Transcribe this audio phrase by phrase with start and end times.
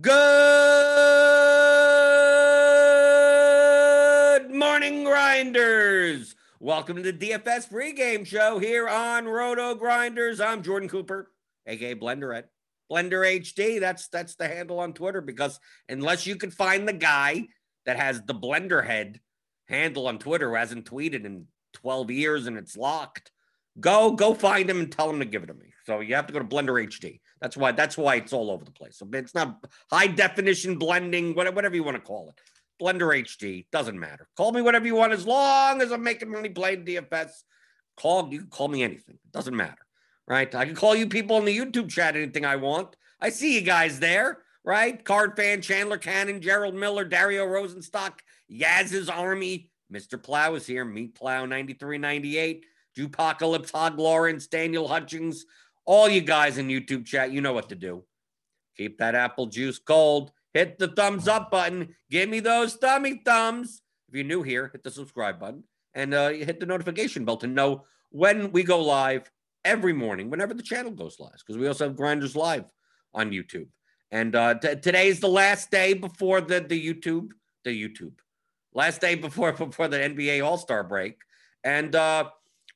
[0.00, 0.14] Good
[4.54, 6.36] morning, grinders.
[6.60, 10.44] Welcome to the DFS pregame show here on RotoGrinders.
[10.44, 11.32] I'm Jordan Cooper,
[11.66, 12.50] aka Blender at
[12.92, 13.80] Blender HD.
[13.80, 15.58] That's that's the handle on Twitter because
[15.88, 17.48] unless you can find the guy
[17.84, 19.18] that has the Blender head
[19.68, 23.32] handle on Twitter who hasn't tweeted in 12 years and it's locked,
[23.80, 25.72] go go find him and tell him to give it to me.
[25.88, 27.18] So you have to go to Blender HD.
[27.40, 28.98] That's why that's why it's all over the place.
[28.98, 32.38] So it's not high definition blending, whatever you want to call it.
[32.78, 34.28] Blender HD doesn't matter.
[34.36, 37.30] Call me whatever you want, as long as I'm making money playing DFS.
[37.96, 39.14] Call you can call me anything.
[39.14, 39.80] It doesn't matter,
[40.26, 40.54] right?
[40.54, 42.94] I can call you people in the YouTube chat anything I want.
[43.18, 45.02] I see you guys there, right?
[45.02, 48.18] Card fan, Chandler Cannon, Gerald Miller, Dario Rosenstock,
[48.52, 50.22] Yaz's Army, Mr.
[50.22, 50.84] Plow is here.
[50.84, 55.46] Meat Plow 9398, Jupocalypse, Hog Lawrence, Daniel Hutchings,
[55.88, 58.04] all you guys in YouTube chat, you know what to do.
[58.76, 60.30] Keep that apple juice cold.
[60.52, 61.96] Hit the thumbs up button.
[62.10, 63.80] Give me those thummy thumbs.
[64.06, 67.46] If you're new here, hit the subscribe button and uh, hit the notification bell to
[67.46, 69.30] know when we go live
[69.64, 72.66] every morning, whenever the channel goes live, because we also have Grinders Live
[73.14, 73.68] on YouTube.
[74.10, 77.30] And uh, t- today is the last day before the, the YouTube,
[77.64, 78.12] the YouTube,
[78.74, 81.16] last day before before the NBA All Star break.
[81.64, 82.28] And uh,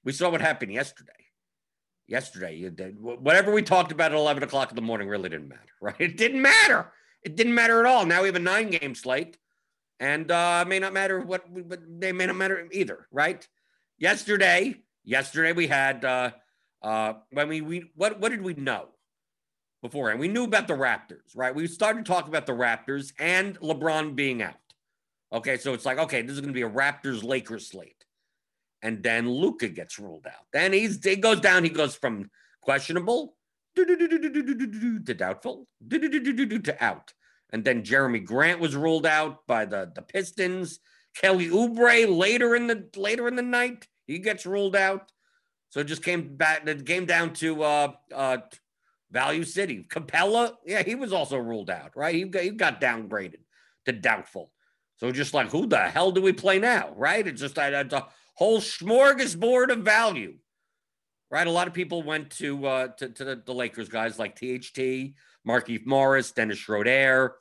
[0.02, 1.22] we saw what happened yesterday
[2.06, 2.62] yesterday.
[2.98, 6.00] Whatever we talked about at 11 o'clock in the morning really didn't matter, right?
[6.00, 6.92] It didn't matter.
[7.22, 8.05] It didn't matter at all.
[8.05, 9.39] Now we have a nine game slate,
[10.00, 13.47] and uh, may not matter what, but they may not matter either, right?
[13.98, 16.33] Yesterday, yesterday we had uh,
[16.83, 18.89] uh, when we we what what did we know
[19.83, 20.11] before?
[20.11, 21.55] And We knew about the Raptors, right?
[21.55, 24.55] We started talking about the Raptors and LeBron being out.
[25.33, 28.05] Okay, so it's like okay, this is going to be a Raptors Lakers slate
[28.83, 30.47] and then Luka gets ruled out.
[30.52, 31.64] Then he's he goes down.
[31.64, 32.30] He goes from
[32.61, 33.36] questionable
[33.77, 37.12] to doubtful to out.
[37.51, 40.80] And then Jerami Grant was ruled out by the the Pistons.
[41.14, 45.12] Kelly Oubre later in the later in the night he gets ruled out.
[45.70, 46.67] So it just came back.
[46.67, 48.39] It came down to uh, uh,
[49.11, 49.86] Value City.
[49.89, 51.96] Capela, yeah, he was also ruled out.
[51.96, 53.40] Right, he got, he got downgraded
[53.86, 54.52] to doubtful.
[54.96, 56.92] So just like who the hell do we play now?
[56.96, 57.84] Right, it's just I, I
[58.35, 60.35] whole smorgasbord of value.
[61.31, 64.37] Right, a lot of people went to uh, to, to the, the, Lakers guys like
[64.37, 65.15] THT,
[65.48, 67.37] Markieff Morris, Dennis Schroeder,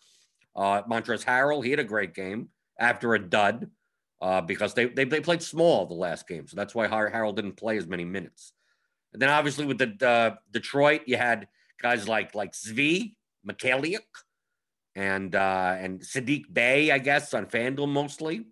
[0.55, 1.63] uh, Montrezl Harrell.
[1.63, 2.47] He had a great game
[2.79, 3.69] after a dud
[4.21, 7.57] uh, because they, they they played small the last game, so that's why Harrell didn't
[7.57, 8.53] play as many minutes.
[9.11, 11.49] And then obviously with the uh, Detroit, you had
[11.81, 13.15] guys like like Svi
[13.45, 13.99] Mykhailiuk
[14.95, 18.45] and uh, and Saddiq Bey, I guess, on FanDuel mostly.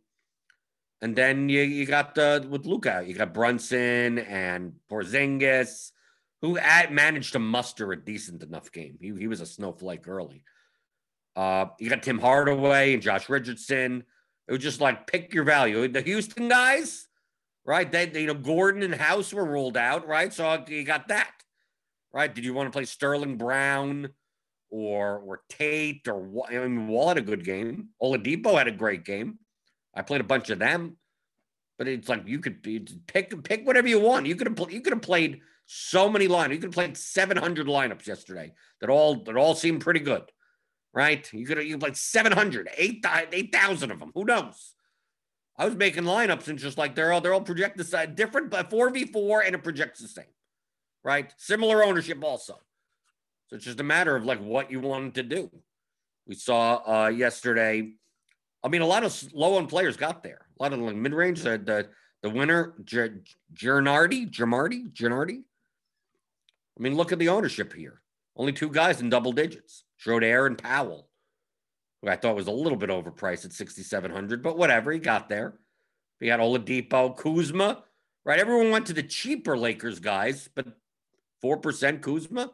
[1.01, 5.91] And then you, you got the with Luka, you got Brunson and Porzingis,
[6.41, 8.97] who at, managed to muster a decent enough game.
[8.99, 10.43] He, he was a snowflake early.
[11.35, 14.03] Uh, you got Tim Hardaway and Josh Richardson.
[14.47, 15.87] It was just like pick your value.
[15.87, 17.07] The Houston guys,
[17.65, 17.89] right?
[17.89, 20.33] They, they you know Gordon and House were ruled out, right?
[20.33, 21.31] So you got that,
[22.11, 22.33] right?
[22.33, 24.09] Did you want to play Sterling Brown
[24.69, 27.89] or or Tate or I mean Wall had a good game.
[28.01, 29.39] Oladipo had a great game.
[29.95, 30.97] I played a bunch of them,
[31.77, 32.63] but it's like you could
[33.07, 34.25] pick pick whatever you want.
[34.25, 36.51] You could have you could have played so many lineups.
[36.51, 40.23] You could have played 700 lineups yesterday that all that all seemed pretty good,
[40.93, 41.31] right?
[41.33, 44.11] You could have you played 700, 8,000 of them.
[44.13, 44.73] Who knows?
[45.57, 48.89] I was making lineups and just like they're all they're all projected different, but four
[48.89, 50.25] v four and it projects the same,
[51.03, 51.33] right?
[51.37, 52.59] Similar ownership also.
[53.47, 55.51] So it's just a matter of like what you wanted to do.
[56.25, 57.93] We saw uh, yesterday
[58.63, 60.45] I mean, a lot of low end players got there.
[60.59, 61.41] A lot of like mid range.
[61.41, 61.89] The, the
[62.21, 65.39] the winner, Gianardi, Giamardi, Gianardi.
[65.39, 68.01] I mean, look at the ownership here.
[68.35, 71.09] Only two guys in double digits: Schroeder and Powell,
[72.01, 74.91] who I thought was a little bit overpriced at sixty seven hundred, but whatever.
[74.91, 75.59] He got there.
[76.19, 77.83] We got Oladipo, Kuzma.
[78.25, 80.67] Right, everyone went to the cheaper Lakers guys, but
[81.41, 82.51] four percent Kuzma.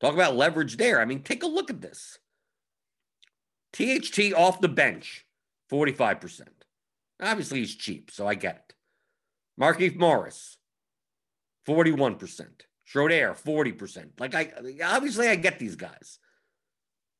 [0.00, 1.00] Talk about leverage there.
[1.00, 2.18] I mean, take a look at this.
[3.76, 5.26] THT off the bench,
[5.70, 6.42] 45%.
[7.20, 8.74] Obviously, he's cheap, so I get it.
[9.60, 10.56] Markieff Morris,
[11.68, 12.46] 41%.
[12.84, 14.10] Schroeder, 40%.
[14.18, 14.52] Like, I
[14.84, 16.18] obviously, I get these guys.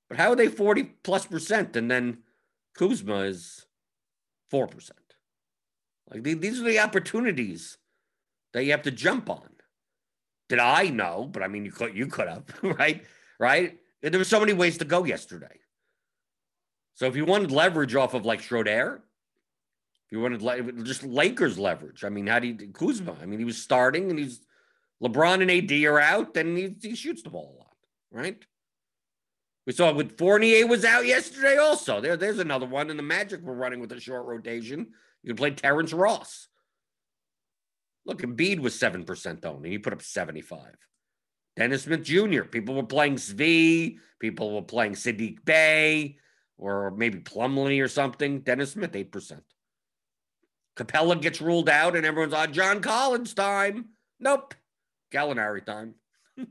[0.09, 1.75] But how are they 40 plus percent?
[1.75, 2.19] And then
[2.77, 3.67] Kuzma is
[4.53, 4.91] 4%.
[6.09, 7.79] Like, these are the opportunities
[8.53, 9.51] that you have to jump on.
[10.49, 11.29] Did I know?
[11.31, 13.05] But I mean, you could, you could have, right?
[13.41, 13.79] Right?
[14.03, 15.59] There were so many ways to go yesterday.
[16.97, 19.03] So if you wanted leverage off of like Schroeder,
[20.07, 23.17] if you wanted le- just Lakers leverage, I mean, how do you Kuzma?
[23.21, 24.41] I mean, he was starting and he's
[25.03, 27.77] LeBron and AD are out, then he, he shoots the ball a lot,
[28.11, 28.43] right?
[29.67, 32.01] We saw with Fournier was out yesterday also.
[32.01, 32.89] There, there's another one.
[32.89, 34.93] And the Magic were running with a short rotation.
[35.23, 36.47] You can play Terrence Ross.
[38.07, 40.61] Look, Embiid was 7% owned, and he put up 75.
[41.57, 46.19] Dennis Smith Jr., people were playing Svi, people were playing Saddiq Bey,
[46.59, 48.41] or maybe Plumlee or something.
[48.41, 49.41] Dennis Smith, 8%.
[50.77, 53.87] Capela gets ruled out, and everyone's on John Collins time.
[54.21, 54.55] Nope.
[55.13, 55.95] Gallinari time.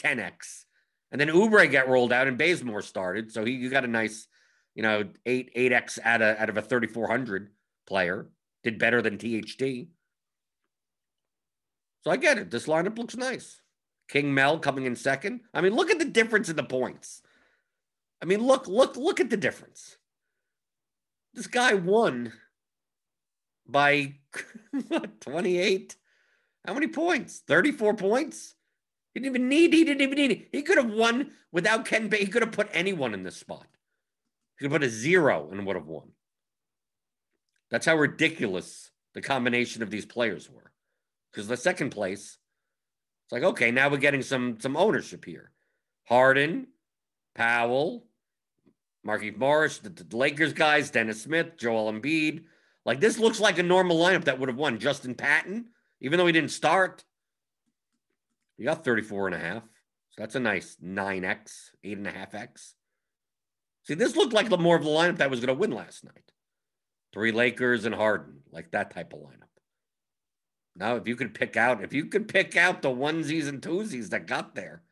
[0.00, 0.64] 10x.
[1.12, 3.32] And then Oubre got rolled out and Bazemore started.
[3.32, 4.28] So he you got a nice,
[4.74, 7.50] you know, eight, eight X out of out of a 3400
[7.86, 8.28] player.
[8.62, 9.88] Did better than THT.
[12.02, 12.50] So I get it.
[12.50, 13.60] This lineup looks nice.
[14.08, 15.40] King Mel coming in second.
[15.52, 17.22] I mean, look at the difference in the points.
[18.22, 19.96] I mean, look, look, look at the difference.
[21.34, 22.32] This guy won
[23.66, 24.14] by
[25.20, 25.96] 28.
[26.66, 27.42] How many points?
[27.46, 28.54] 34 points?
[29.14, 30.48] He didn't even need, he didn't even need it.
[30.52, 32.18] He could have won without Ken Bay.
[32.18, 33.66] He could have put anyone in this spot.
[34.58, 36.10] He could have put a zero and would have won.
[37.70, 40.72] That's how ridiculous the combination of these players were.
[41.30, 42.38] Because the second place,
[43.24, 45.52] it's like, okay, now we're getting some some ownership here.
[46.08, 46.66] Harden,
[47.34, 48.06] Powell,
[49.06, 52.44] Markieff Morris, the, the Lakers guys, Dennis Smith, Joel Embiid.
[52.84, 54.78] Like this looks like a normal lineup that would have won.
[54.78, 55.66] Justin Patton,
[56.00, 57.04] even though he didn't start,
[58.56, 59.62] you got 34 and a half.
[60.10, 62.72] So that's a nice 9x, 8.5x.
[63.84, 66.04] See, this looked like the more of the lineup that was going to win last
[66.04, 66.32] night.
[67.12, 69.50] Three Lakers and Harden, like that type of lineup.
[70.76, 74.10] Now, if you could pick out, if you could pick out the onesies and twosies
[74.10, 74.82] that got there,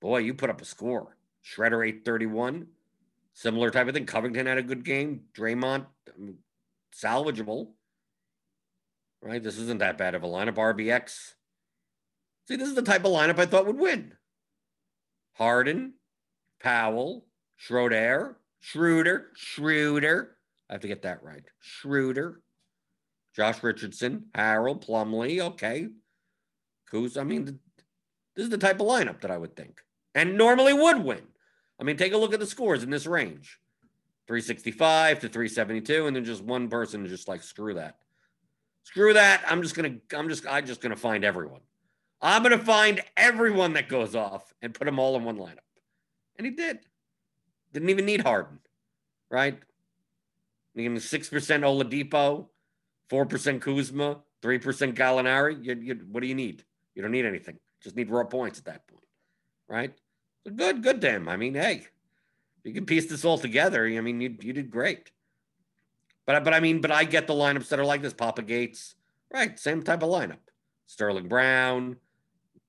[0.00, 1.16] boy, you put up a score.
[1.42, 2.66] Schroeder 831,
[3.40, 4.06] similar type of thing.
[4.06, 5.22] Covington had a good game.
[5.34, 5.86] Draymond,
[6.18, 6.34] um,
[6.94, 7.72] salvageable.
[9.22, 9.42] Right?
[9.42, 10.54] This isn't that bad of a lineup.
[10.54, 11.34] RBX,
[12.50, 14.12] See, this is the type of lineup I thought would win.
[15.34, 15.94] Harden,
[16.60, 17.26] Powell,
[17.56, 20.36] Schroeder, Schroeder, Schroeder.
[20.68, 21.44] I have to get that right.
[21.60, 22.42] Schroeder,
[23.36, 25.40] Josh Richardson, Harrell, Plumlee.
[25.40, 25.86] Okay.
[26.90, 27.60] Who's, I mean,
[28.34, 29.80] this is the type of lineup that I would think
[30.16, 31.22] and normally would win.
[31.80, 33.58] I mean, take a look at the scores in this range
[34.26, 37.96] 365 to 372, and then just one person just like, screw that.
[38.84, 39.42] Screw that.
[39.46, 41.60] I'm just going to, I'm just, I'm just going to find everyone.
[42.20, 45.58] I'm going to find everyone that goes off and put them all in one lineup.
[46.36, 46.80] And he did.
[47.72, 48.58] Didn't even need Harden,
[49.30, 49.58] right?
[50.74, 52.46] Needing 6% Oladipo,
[53.10, 55.64] 4% Kuzma, 3% Gallinari.
[55.64, 56.64] You, you, what do you need?
[56.94, 57.58] You don't need anything.
[57.82, 59.04] Just need raw points at that point,
[59.68, 59.94] right?
[60.44, 61.28] Good, good to him.
[61.28, 61.86] I mean, hey,
[62.64, 63.86] you can piece this all together.
[63.86, 65.10] I mean, you, you did great.
[66.26, 68.14] But, but I mean, but I get the lineups that are like this.
[68.14, 68.94] Papa Gates,
[69.32, 69.58] right?
[69.58, 70.38] Same type of lineup.
[70.86, 71.96] Sterling Brown,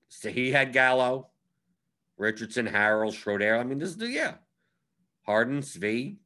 [0.08, 1.28] so he had Gallo,
[2.18, 3.56] Richardson, Harrell, Schroeder.
[3.56, 4.34] I mean, this is the, yeah.
[5.26, 6.16] Harden, Svi.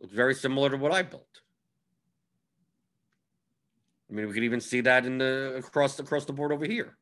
[0.00, 1.42] Looks very similar to what I built.
[4.10, 6.96] I mean, we could even see that in the across across the board over here.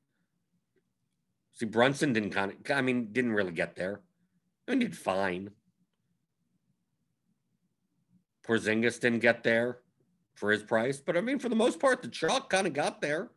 [1.53, 4.01] See, Brunson didn't kind of, I mean, didn't really get there.
[4.67, 5.51] I mean, did fine.
[8.47, 9.79] Porzingis didn't get there
[10.35, 13.01] for his price, but I mean, for the most part, the chalk kind of got
[13.01, 13.31] there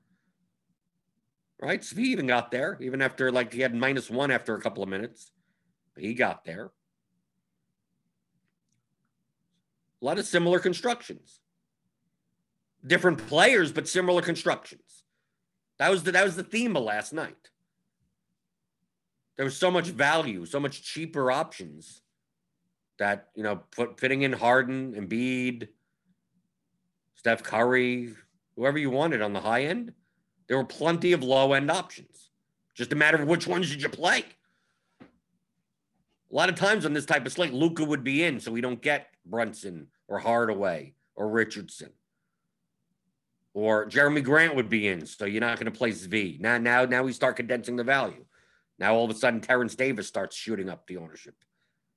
[1.64, 1.84] right?
[1.84, 4.84] So he even got there, even after like he had minus one after a couple
[4.84, 5.32] of minutes.
[5.96, 6.72] But he got there.
[10.02, 11.40] A lot of similar constructions.
[12.86, 15.04] Different players, but similar constructions.
[15.80, 17.50] That was the that was the theme of last night.
[19.36, 22.02] There was so much value, so much cheaper options
[23.00, 25.70] that you know put fitting in Harden, Embiid,
[27.16, 28.14] Steph Curry,
[28.56, 29.94] whoever you wanted on the high end
[30.48, 32.30] there were plenty of low end options.
[32.76, 34.26] Just a matter of which ones did you play.
[35.02, 38.62] A lot of times on this type of slate, Luka would be in, so we
[38.62, 41.92] don't get Brunson or Hardaway or Richardson.
[43.54, 46.40] Or Jerami Grant would be in, so you're not going to play Svi.
[46.40, 48.26] Now, now, now we start condensing the value.
[48.80, 51.36] Now all of a sudden, Terrence Davis starts shooting up the ownership,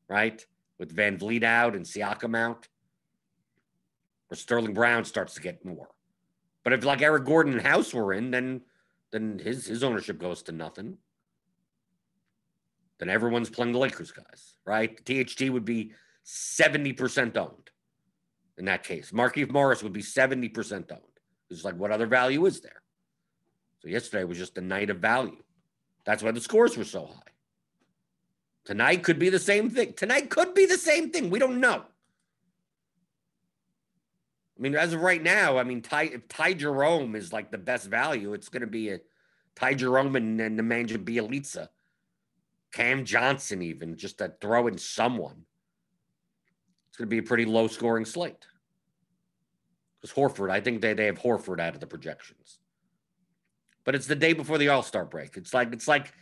[0.09, 0.45] right?
[0.79, 2.69] With VanVleet out and Siakam out.
[4.31, 5.89] Or Sterling Brown starts to get more.
[6.65, 8.63] But if like Eric Gordon and House were in, then
[9.13, 10.99] then his his ownership goes to nothing.
[12.99, 15.05] Then everyone's playing the Lakers guys, right?
[15.05, 15.93] The THT would be
[16.25, 17.71] 70% owned
[18.59, 19.13] in that case.
[19.13, 21.01] Markieff Morris would be 70% owned.
[21.51, 22.83] It's like, what other value is there?
[23.81, 25.43] So yesterday was just a night of value.
[26.07, 27.33] That's why the scores were so high.
[28.65, 29.93] Tonight could be the same thing.
[29.93, 31.31] Tonight could be the same thing.
[31.31, 31.85] We don't know.
[34.59, 37.59] I mean, as of right now, I mean, Ty, if Ty Jerome is like the
[37.59, 39.01] best value, it's going to be a
[39.55, 41.69] Ty Jerome and, and Nemanja Bjelica
[42.73, 45.45] Cam Johnson, even just to throw in someone.
[46.89, 48.47] It's going to be a pretty low scoring slate.
[50.01, 52.59] Because Horford, I think they, they have Horford out of the projections.
[53.87, 55.39] But it's the day before the All Star break.
[55.39, 56.13] It's like it's like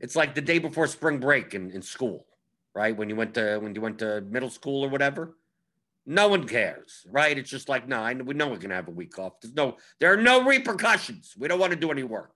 [0.00, 2.26] it's like the day before spring break in, in school,
[2.74, 2.96] right?
[2.96, 5.36] When you went to when you went to middle school or whatever.
[6.06, 7.36] No one cares, right?
[7.36, 9.40] It's just like, no, we know we're gonna have a week off.
[9.40, 11.34] There's no, there are no repercussions.
[11.38, 12.32] We don't want to do any work,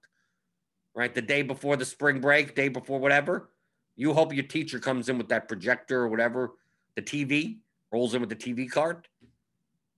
[0.94, 1.12] right?
[1.12, 3.50] The day before the spring break, day before whatever,
[3.96, 6.52] you hope your teacher comes in with that projector or whatever,
[6.94, 7.58] the TV
[7.90, 9.08] rolls in with the TV card.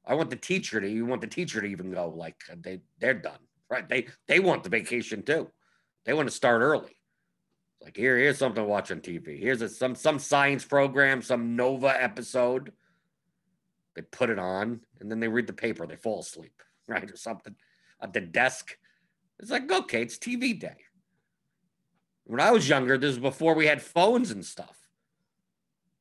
[0.07, 3.14] I want the teacher to, you want the teacher to even go like they they're
[3.14, 3.88] done, right?
[3.88, 5.50] They they want the vacation too.
[6.04, 6.96] They want to start early.
[7.82, 9.38] Like here, here's something to watch on TV.
[9.38, 12.73] Here's a, some some science program, some Nova episode
[13.96, 15.87] they put it on and then they read the paper.
[15.87, 17.11] They fall asleep, right?
[17.11, 17.56] Or something
[18.00, 18.76] at the desk.
[19.40, 20.76] It's like, okay, it's TV day.
[22.25, 24.76] When I was younger, this was before we had phones and stuff.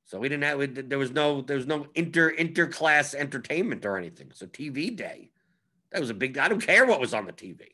[0.06, 4.32] So we didn't have there was no there was no inter interclass entertainment or anything.
[4.34, 5.32] So TV day.
[5.96, 7.68] That was a big I don't care what was on the TV.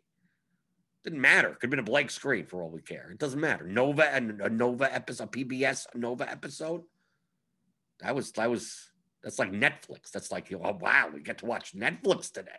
[1.03, 1.49] Didn't matter.
[1.49, 3.09] Could have been a blank screen for all we care.
[3.09, 3.65] It doesn't matter.
[3.65, 6.83] Nova and a Nova episode, PBS Nova episode.
[8.01, 8.91] That was that was
[9.23, 10.11] that's like Netflix.
[10.13, 12.51] That's like, oh, wow, we get to watch Netflix today.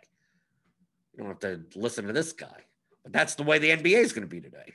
[1.13, 2.65] You don't have to listen to this guy.
[3.03, 4.73] But that's the way the NBA is going to be today.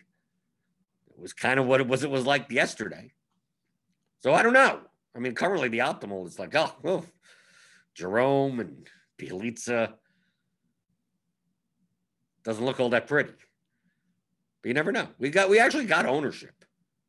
[1.11, 2.03] It was kind of what it was.
[2.03, 3.13] It was like yesterday.
[4.21, 4.81] So I don't know.
[5.15, 7.05] I mean, currently the optimal is like, oh, well,
[7.95, 8.89] Jerome and
[9.21, 9.93] Bjelica
[12.49, 13.33] doesn't look all that pretty.
[14.63, 15.09] But you never know.
[15.19, 16.59] We got we actually got ownership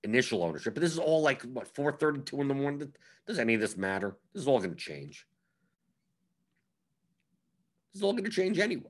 [0.03, 0.73] initial ownership.
[0.73, 2.93] But this is all like what 4:32 in the morning.
[3.27, 4.17] Does any of this matter?
[4.33, 5.25] This is all going to change.
[7.93, 8.85] This is all going to change anyway.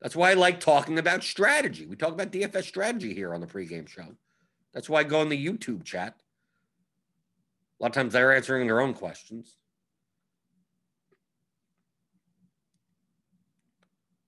[0.00, 1.86] That's why I like talking about strategy.
[1.86, 4.14] We talk about DFS strategy here on the pregame show.
[4.72, 6.16] That's why I go in the YouTube chat.
[7.80, 9.56] A lot of times they're answering their own questions.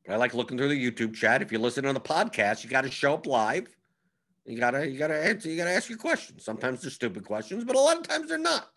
[0.08, 1.42] I like looking through the YouTube chat.
[1.42, 3.76] If you listen on the podcast, you got to show up live.
[4.46, 6.44] You gotta you gotta answer, you gotta ask your questions.
[6.44, 8.70] Sometimes they're stupid questions, but a lot of times they're not.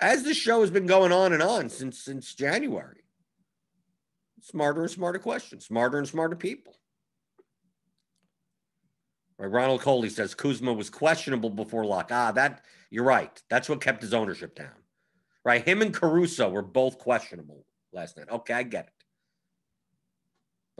[0.00, 3.04] As this show has been going on and on since since January,
[4.40, 6.74] smarter and smarter questions, smarter and smarter people.
[9.38, 12.10] Right, Ronald Coley says Kuzma was questionable before lock.
[12.10, 13.40] Ah, that you're right.
[13.48, 14.74] That's what kept his ownership down.
[15.44, 18.28] Right, him and Caruso were both questionable last night.
[18.30, 18.99] Okay, I get it.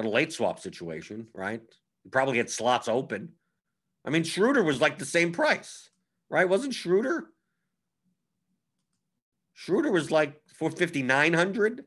[0.01, 1.61] A late swap situation, right?
[2.05, 3.31] You probably get slots open.
[4.05, 5.91] I mean, Schroeder was like the same price,
[6.31, 6.49] right?
[6.49, 7.27] Wasn't Schroeder?
[9.53, 11.85] Schroeder was like for 5,900,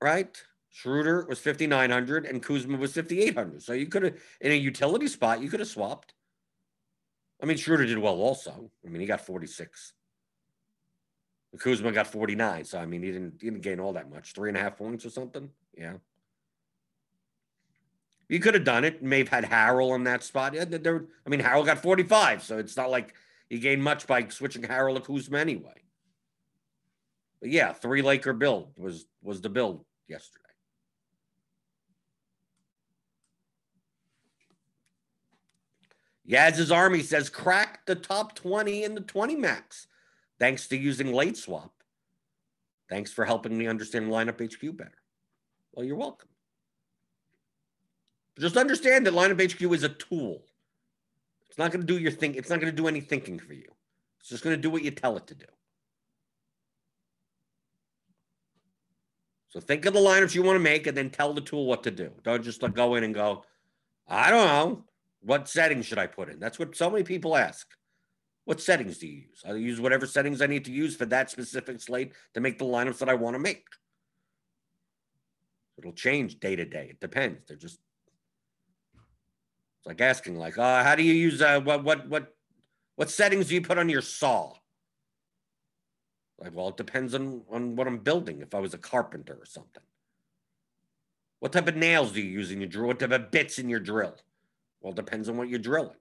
[0.00, 0.42] right?
[0.70, 3.62] Schroeder was 5,900 and Kuzma was 5,800.
[3.62, 6.14] So you could have, in a utility spot, you could have swapped.
[7.42, 8.70] I mean, Schroeder did well also.
[8.86, 9.92] I mean, he got 46.
[11.58, 12.64] Kuzma got 49.
[12.64, 14.32] So, I mean, he didn't, he didn't gain all that much.
[14.32, 15.50] Three and a half points or something.
[15.76, 15.94] Yeah.
[18.28, 19.02] You could have done it.
[19.02, 20.56] May have had Harrell in that spot.
[20.56, 23.14] I mean, Harrell got 45, so it's not like
[23.48, 25.82] he gained much by switching Harrell to Kuzma anyway.
[27.40, 30.44] But yeah, three Laker build was was the build yesterday.
[36.28, 39.88] Yaz's Army says crack the top 20 in the 20 max
[40.40, 41.72] thanks to using late swap.
[42.88, 44.98] Thanks for helping me understand lineup HQ better.
[45.72, 46.28] Well, you're welcome.
[48.38, 50.42] Just understand that lineup HQ is a tool.
[51.48, 52.34] It's not going to do your thing.
[52.34, 53.68] It's not going to do any thinking for you.
[54.18, 55.46] It's just going to do what you tell it to do.
[59.48, 61.82] So think of the lineups you want to make and then tell the tool what
[61.82, 62.10] to do.
[62.22, 63.44] Don't just like go in and go,
[64.06, 64.84] I don't know.
[65.22, 66.38] What settings should I put in?
[66.38, 67.66] That's what so many people ask.
[68.50, 69.44] What settings do you use?
[69.46, 72.64] I use whatever settings I need to use for that specific slate to make the
[72.64, 73.64] lineups that I want to make.
[75.78, 76.88] It'll change day to day.
[76.90, 77.46] It depends.
[77.46, 77.78] They're just
[78.92, 82.34] it's like asking, like, uh, how do you use uh, what what what
[82.96, 84.54] what settings do you put on your saw?
[86.40, 88.40] Like, well, it depends on on what I'm building.
[88.40, 89.84] If I was a carpenter or something,
[91.38, 92.88] what type of nails do you use in your drill?
[92.88, 94.16] What type of bits in your drill?
[94.80, 95.99] Well, it depends on what you're drilling.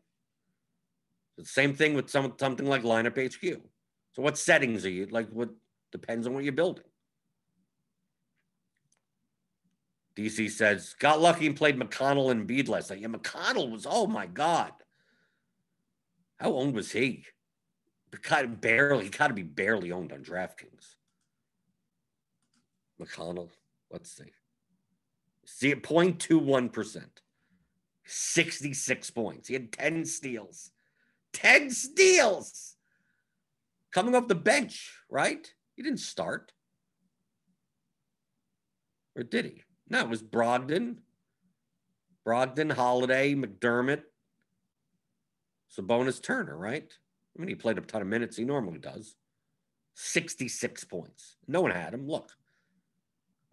[1.43, 3.61] Same thing with some something like lineup HQ.
[4.13, 5.29] So, what settings are you like?
[5.29, 5.49] What
[5.91, 6.83] depends on what you're building.
[10.15, 12.99] DC says, got lucky and played McConnell and Embiid last night.
[12.99, 14.71] Yeah, McConnell was, oh my God.
[16.37, 17.23] How owned was he?
[18.11, 20.95] Of barely, he got to be barely owned on DraftKings.
[23.01, 23.49] McConnell,
[23.91, 24.31] let's see.
[25.45, 27.03] See, 0.21%.
[28.05, 29.47] 66 points.
[29.47, 30.71] He had 10 steals.
[31.33, 32.75] 10 steals
[33.91, 35.51] coming off the bench, right?
[35.75, 36.51] He didn't start.
[39.15, 39.63] Or did he?
[39.89, 40.97] No, it was Brogdon.
[42.25, 44.03] Brogdon, Holiday, McDermott,
[45.75, 46.91] Sabonis, Turner, right?
[47.35, 48.37] I mean, he played a ton of minutes.
[48.37, 49.15] He normally does.
[49.95, 51.37] 66 points.
[51.47, 52.07] No one had him.
[52.07, 52.31] Look,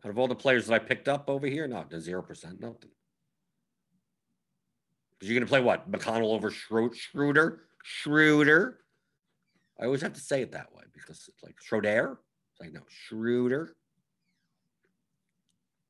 [0.04, 2.90] out of all the players that I picked up over here, not the 0%, nothing.
[5.18, 5.90] Because you're going to play what?
[5.90, 7.62] McConnell over Schroeder?
[7.82, 8.80] Schroeder.
[9.80, 12.18] I always have to say it that way because it's like Schroeder.
[12.52, 13.76] It's like, no, Schroeder.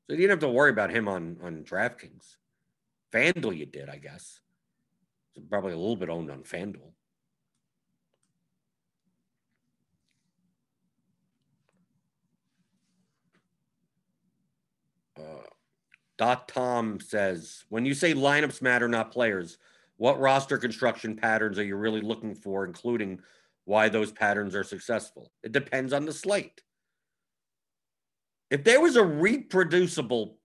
[0.07, 2.37] So you didn't have to worry about him on, on DraftKings.
[3.13, 4.39] FanDuel, you did, I guess.
[5.49, 6.91] Probably a little bit owned on FanDuel.
[15.17, 15.21] Uh,
[16.17, 19.57] Dot Tom says, when you say lineups matter, not players,
[19.97, 23.19] what roster construction patterns are you really looking for, including
[23.65, 25.31] why those patterns are successful?
[25.43, 26.61] It depends on the slate.
[28.49, 30.37] If there was a reproducible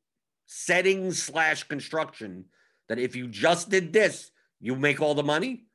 [0.47, 2.47] setting slash construction
[2.88, 5.67] that if you just did this, you make all the money,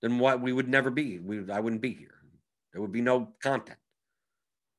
[0.00, 1.18] then what we would never be.
[1.18, 2.14] We I wouldn't be here.
[2.72, 3.78] There would be no content.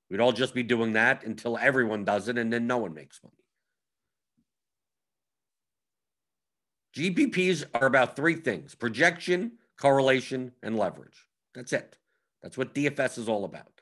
[0.10, 3.22] We'd all just be doing that until everyone does it and then no one makes
[3.24, 3.45] money.
[6.96, 11.28] GPPs are about three things projection, correlation, and leverage.
[11.54, 11.98] That's it.
[12.42, 13.82] That's what DFS is all about.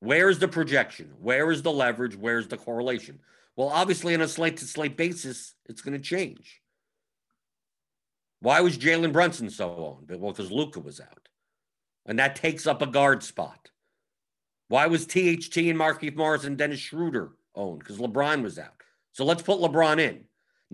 [0.00, 1.12] Where's the projection?
[1.20, 2.16] Where is the leverage?
[2.16, 3.20] Where's the correlation?
[3.56, 6.60] Well, obviously, on a slate to slate basis, it's going to change.
[8.40, 10.20] Why was Jalen Brunson so owned?
[10.20, 11.28] Well, because Luka was out.
[12.04, 13.70] And that takes up a guard spot.
[14.68, 17.78] Why was THT and Markieff Morris and Dennis Schroeder owned?
[17.78, 18.82] Because LeBron was out.
[19.12, 20.24] So let's put LeBron in.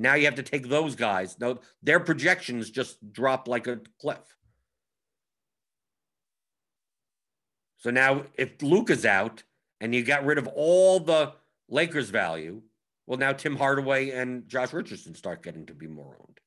[0.00, 1.38] Now you have to take those guys.
[1.38, 4.34] No, their projections just drop like a cliff.
[7.76, 9.42] So now if Luka's out
[9.78, 11.34] and you got rid of all the
[11.68, 12.62] Lakers value,
[13.06, 16.40] well, now Tim Hardaway and Josh Richardson start getting to be more owned.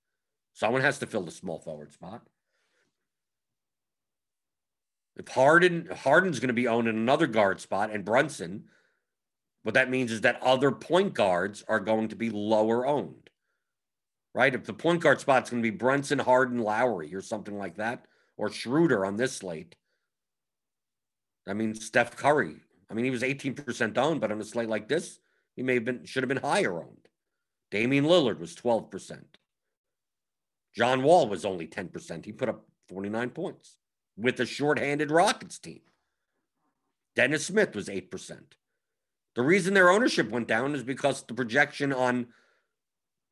[0.54, 2.24] Someone has to fill the small forward spot.
[5.16, 8.64] If Harden Harden's going to be owned in another guard spot and Brunson,
[9.62, 13.23] what that means is that other point guards are going to be lower owned
[14.34, 14.54] right?
[14.54, 18.06] If the point guard spot's going to be Brunson, Harden, Lowry, or something like that,
[18.38, 19.76] or Schroeder on this slate,
[21.48, 22.56] I mean Steph Curry.
[22.90, 25.20] I mean he was 18% owned, but on a slate like this,
[25.56, 27.08] he may have been should have been higher owned.
[27.72, 29.24] Damian Lillard was 12%.
[30.76, 32.26] John Wall was only 10%.
[32.26, 33.78] He put up 49 points
[34.18, 35.82] with a shorthanded Rockets team.
[37.16, 38.40] Dennis Smith was 8%.
[39.36, 42.28] The reason their ownership went down is because the projection on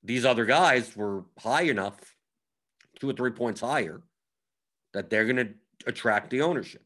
[0.04, 1.98] these other guys were high enough,
[3.00, 4.02] two or three points higher,
[4.94, 5.54] that they're going to
[5.88, 6.86] attract the ownership,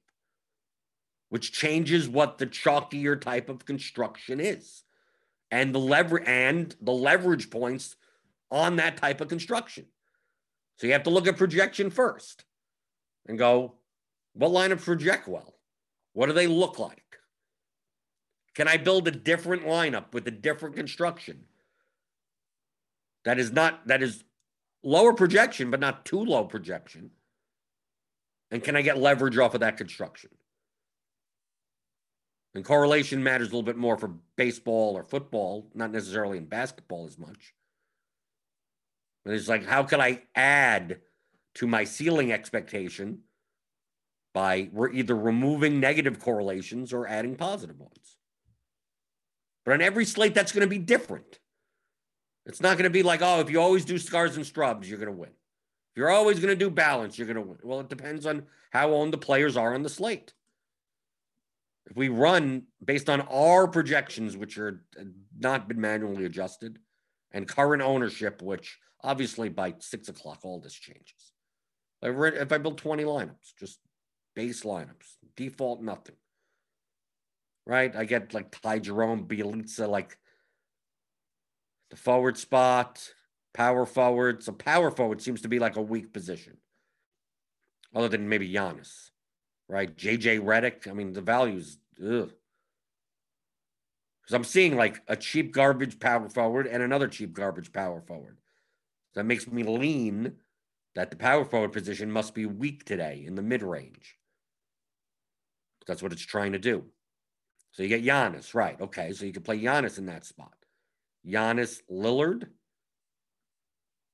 [1.30, 4.84] which changes what the chalkier type of construction is,
[5.52, 7.96] and the lever and the leverage points
[8.52, 9.86] on that type of construction.
[10.78, 12.44] So you have to look at projection first,
[13.28, 13.76] and go,
[14.34, 15.56] what lineups project well?
[16.14, 17.02] What do they look like?
[18.54, 21.46] Can I build a different lineup with a different construction?
[23.26, 24.24] That is not that is
[24.84, 27.12] lower projection, but not too low projection.
[28.52, 30.30] And can I get leverage off of that construction?
[32.54, 37.06] And correlation matters a little bit more for baseball or football, not necessarily in basketball
[37.06, 37.54] as much.
[39.26, 41.02] But it's like, how can I add
[41.56, 43.24] to my ceiling expectation
[44.34, 48.18] by we're either removing negative correlations or adding positive ones?
[49.66, 51.40] But on every slate, that's going to be different.
[52.46, 55.00] It's not going to be like, oh, if you always do scars and strubs, you're
[55.00, 55.30] going to win.
[55.30, 57.58] If you're always going to do balance, you're going to win.
[57.64, 60.34] Well, it depends on how owned the players are on the slate.
[61.88, 65.04] If we run based on our projections, which are uh,
[65.38, 66.80] not been manually adjusted,
[67.32, 71.32] and current ownership, which obviously by six o'clock all this changes.
[72.02, 73.80] If I build 20 lineups, just
[74.36, 76.16] base lineups, default nothing.
[77.66, 77.96] Right?
[77.96, 80.18] I get like Ty Jerome, Bjelica, like
[81.90, 83.14] the forward spot,
[83.54, 84.44] power forward.
[84.44, 86.58] So power forward seems to be like a weak position,
[87.94, 89.12] other than maybe Giannis,
[89.68, 89.96] right?
[89.96, 90.88] JJ Redick.
[90.88, 91.78] I mean, the values.
[91.98, 92.34] Because
[94.32, 98.38] I'm seeing like a cheap garbage power forward and another cheap garbage power forward.
[99.14, 100.34] That makes me lean
[100.96, 104.18] that the power forward position must be weak today in the mid range.
[105.88, 106.86] That's what it's trying to do.
[107.72, 108.80] So you get Giannis, right?
[108.82, 110.65] Okay, so you can play Giannis in that spot.
[111.28, 112.48] Giannis Lillard.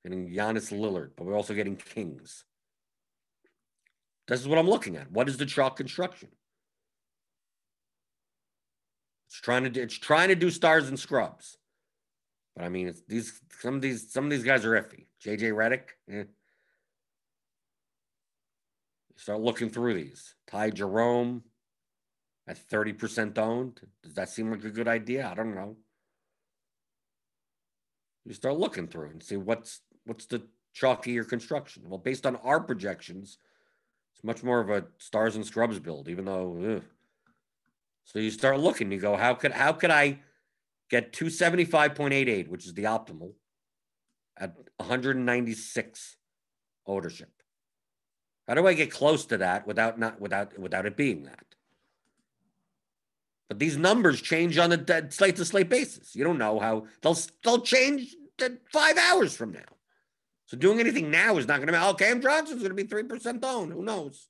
[0.03, 2.43] Getting Giannis Lillard, but we're also getting Kings.
[4.27, 5.11] This is what I'm looking at.
[5.11, 6.29] What is the chalk construction?
[9.27, 11.57] It's trying to do, it's trying to do stars and scrubs.
[12.55, 15.05] But I mean, it's these some of these some of these guys are iffy.
[15.23, 16.23] JJ Redick, eh.
[19.15, 20.33] Start looking through these.
[20.47, 21.43] Ty Jerome
[22.47, 23.79] at 30% owned.
[24.01, 25.29] Does that seem like a good idea?
[25.29, 25.77] I don't know.
[28.25, 30.43] You start looking through and see what's what's the
[30.75, 31.83] chalkier construction.
[31.87, 33.37] Well, based on our projections,
[34.13, 36.83] it's much more of a stars and scrubs build, even though ugh.
[38.03, 40.19] so you start looking, you go, how could how could I
[40.89, 43.33] get 275.88, which is the optimal,
[44.37, 46.17] at 196
[46.85, 47.31] ownership?
[48.47, 51.45] How do I get close to that without not without without it being that?
[53.51, 56.15] But these numbers change on a slate to slate basis.
[56.15, 58.15] You don't know how they'll they'll change
[58.71, 59.59] five hours from now.
[60.45, 61.77] So doing anything now is not going to be.
[61.77, 63.73] Oh, Cam Johnson's going to be three percent owned.
[63.73, 64.29] Who knows?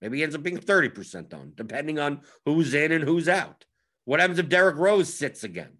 [0.00, 3.64] Maybe he ends up being thirty percent owned, depending on who's in and who's out.
[4.04, 5.78] What happens if Derrick Rose sits again?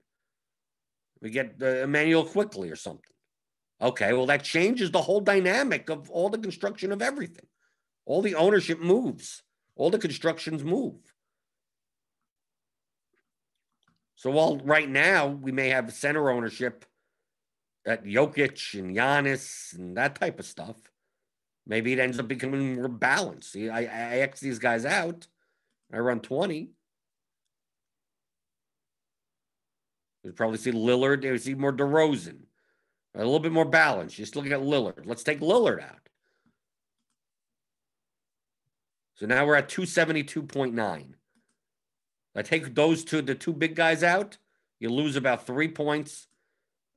[1.22, 3.04] We get uh, Immanuel Quickley or something.
[3.80, 7.46] Okay, well that changes the whole dynamic of all the construction of everything.
[8.04, 9.44] All the ownership moves,
[9.76, 11.13] all the constructions move.
[14.16, 16.84] So while right now we may have center ownership
[17.86, 20.76] at Jokic and Giannis and that type of stuff,
[21.66, 23.52] maybe it ends up becoming more balanced.
[23.52, 25.26] See, I, I X these guys out.
[25.92, 26.70] I run 20.
[30.22, 31.24] You'd probably see Lillard.
[31.24, 32.38] You see more DeRozan.
[33.14, 34.14] A little bit more balance.
[34.14, 35.06] Just looking at Lillard.
[35.06, 36.08] Let's take Lillard out.
[39.16, 41.14] So now we're at 272.9.
[42.36, 44.38] I take those two, the two big guys out,
[44.80, 46.26] you lose about three points,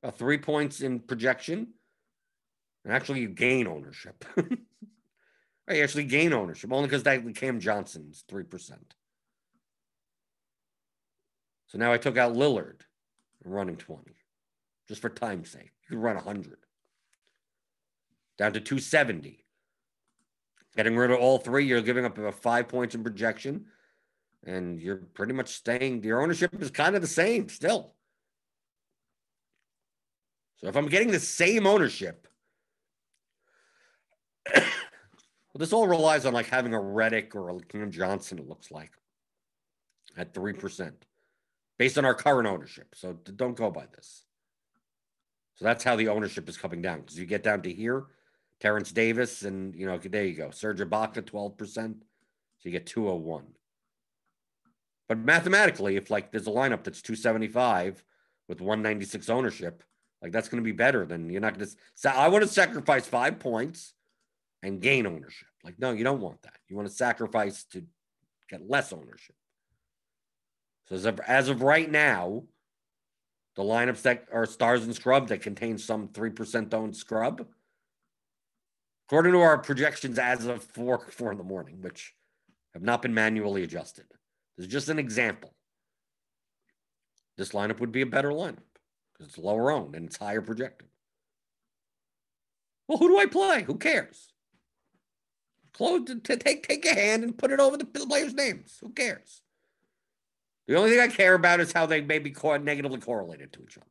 [0.02, 1.68] about three points in projection.
[2.84, 4.24] And actually, you gain ownership.
[5.68, 8.72] I actually gain ownership only because that Cam Johnson's 3%.
[11.66, 12.80] So now I took out Lillard
[13.44, 14.12] running 20
[14.88, 15.72] just for time's sake.
[15.82, 16.56] You could run 100
[18.38, 19.44] down to 270.
[20.76, 23.66] Getting rid of all three, you're giving up about five points in projection,
[24.44, 26.02] and you're pretty much staying.
[26.02, 27.94] Your ownership is kind of the same still.
[30.58, 32.26] So if I'm getting the same ownership,
[34.54, 34.64] well,
[35.54, 38.90] this all relies on like having a Redick or a Cam Johnson, it looks like,
[40.16, 40.92] at 3%,
[41.78, 42.94] based on our current ownership.
[42.94, 44.24] So don't go by this.
[45.54, 47.00] So that's how the ownership is coming down.
[47.00, 48.06] Because you get down to here,
[48.60, 50.50] Terrence Davis, and you know, there you go.
[50.50, 51.74] Serge Ibaka, 12%.
[51.74, 51.94] So
[52.62, 53.44] you get 201.
[55.08, 58.02] But mathematically, if like there's a lineup that's 275
[58.48, 59.82] with 196 ownership,
[60.22, 61.76] like that's going to be better than you're not going to.
[61.94, 63.94] So I want to sacrifice five points
[64.62, 65.48] and gain ownership.
[65.64, 66.58] Like, no, you don't want that.
[66.68, 67.84] You want to sacrifice to
[68.48, 69.36] get less ownership.
[70.88, 72.44] So as of, as of right now,
[73.56, 77.46] the lineups that are stars and scrub that contain some 3% owned scrub
[79.08, 82.14] according to our projections as of four four in the morning, which
[82.74, 84.04] have not been manually adjusted.
[84.58, 85.54] This is just an example.
[87.36, 88.58] This lineup would be a better lineup
[89.14, 90.88] because it's lower owned and it's higher projected.
[92.88, 93.62] Well, who do I play?
[93.62, 94.32] Who cares?
[95.72, 98.78] Close to, take take a hand and put it over the players' names.
[98.80, 99.42] Who cares?
[100.66, 103.78] The only thing I care about is how they may be negatively correlated to each
[103.78, 103.86] other.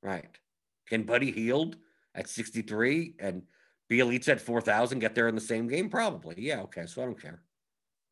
[0.00, 0.38] Right.
[0.86, 1.76] Can Buddy Hield
[2.14, 3.42] at 63 and
[3.90, 5.90] Bjelica at 4,000 get there in the same game?
[5.90, 6.36] Probably.
[6.38, 6.86] Yeah, okay.
[6.86, 7.42] So I don't care.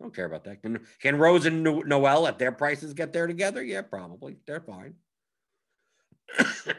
[0.00, 0.62] I don't care about that.
[0.62, 3.62] Can, can Rose and Noel at their prices get there together?
[3.62, 4.38] Yeah, probably.
[4.46, 4.94] They're fine.
[6.38, 6.72] so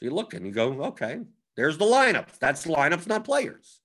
[0.00, 1.20] you look and you go, okay,
[1.56, 2.38] there's the lineups.
[2.40, 3.80] That's lineups, not players.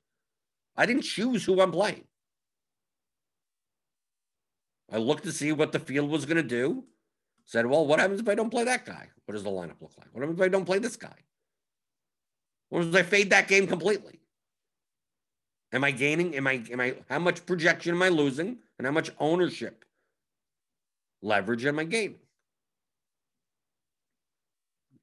[0.75, 2.05] I didn't choose who I'm playing.
[4.91, 6.83] I looked to see what the field was going to do.
[7.45, 9.07] Said, well, what happens if I don't play that guy?
[9.25, 10.07] What does the lineup look like?
[10.11, 11.15] What happens if I don't play this guy?
[12.69, 14.19] What does I fade that game completely?
[15.73, 16.36] Am I gaining?
[16.36, 18.58] Am I am I how much projection am I losing?
[18.77, 19.86] And how much ownership
[21.21, 22.19] leverage am I gaining?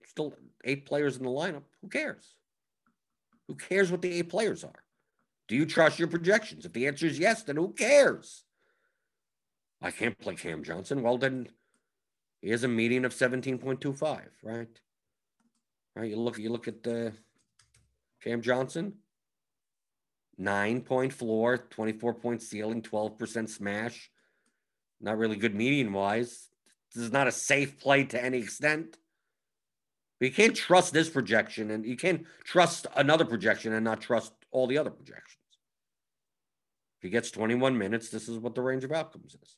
[0.06, 1.62] Still eight players in the lineup.
[1.82, 2.34] Who cares?
[3.48, 4.84] Who cares what the eight players are?
[5.48, 6.64] Do you trust your projections?
[6.64, 8.44] If the answer is yes, then who cares?
[9.82, 11.02] I can't play Cam Johnson.
[11.02, 11.48] Well, then
[12.40, 14.68] he has a median of 17.25, right?
[15.94, 16.10] Right.
[16.10, 17.12] You look you look at the
[18.22, 18.94] Cam Johnson,
[20.38, 24.10] nine point floor, 24 point ceiling, 12% smash.
[25.00, 26.48] Not really good median wise.
[26.94, 28.96] This is not a safe play to any extent.
[30.18, 34.32] But you can't trust this projection and you can't trust another projection and not trust
[34.50, 35.38] all the other projections.
[36.98, 39.56] If he gets 21 minutes, this is what the range of outcomes is.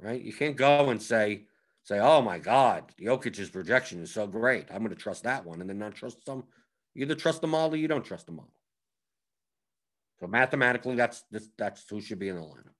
[0.00, 0.20] Right?
[0.20, 1.44] You can't go and say,
[1.84, 4.66] say, oh my God, Jokic's projection is so great.
[4.70, 6.44] I'm going to trust that one and then not trust some.
[6.94, 8.52] You either trust the model or you don't trust the model.
[10.22, 12.76] So mathematically, that's this, that's who should be in the lineup.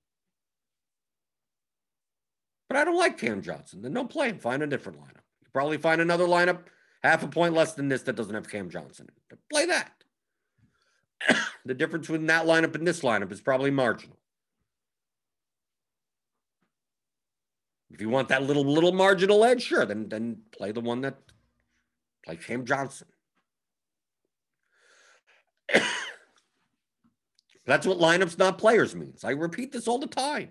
[2.68, 3.82] But I don't like Cam Johnson.
[3.82, 4.38] Then don't play him.
[4.38, 5.24] Find a different lineup.
[5.42, 6.60] You probably find another lineup
[7.02, 9.08] half a point less than this that doesn't have Cam Johnson.
[9.50, 9.92] Play that.
[11.64, 14.16] the difference between that lineup and this lineup is probably marginal.
[17.90, 21.16] If you want that little little marginal edge, sure, then then play the one that
[22.24, 23.08] play Cam Johnson.
[27.64, 29.24] That's what lineups, not players, means.
[29.24, 30.50] I repeat this all the time.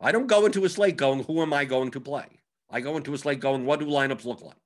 [0.00, 2.26] I don't go into a slate going, who am I going to play?
[2.68, 4.56] I go into a slate going, what do lineups look like?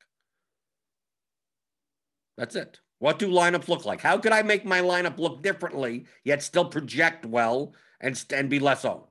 [2.37, 2.81] That's it.
[2.99, 4.01] What do lineups look like?
[4.01, 8.59] How could I make my lineup look differently, yet still project well and, and be
[8.59, 9.05] less owned?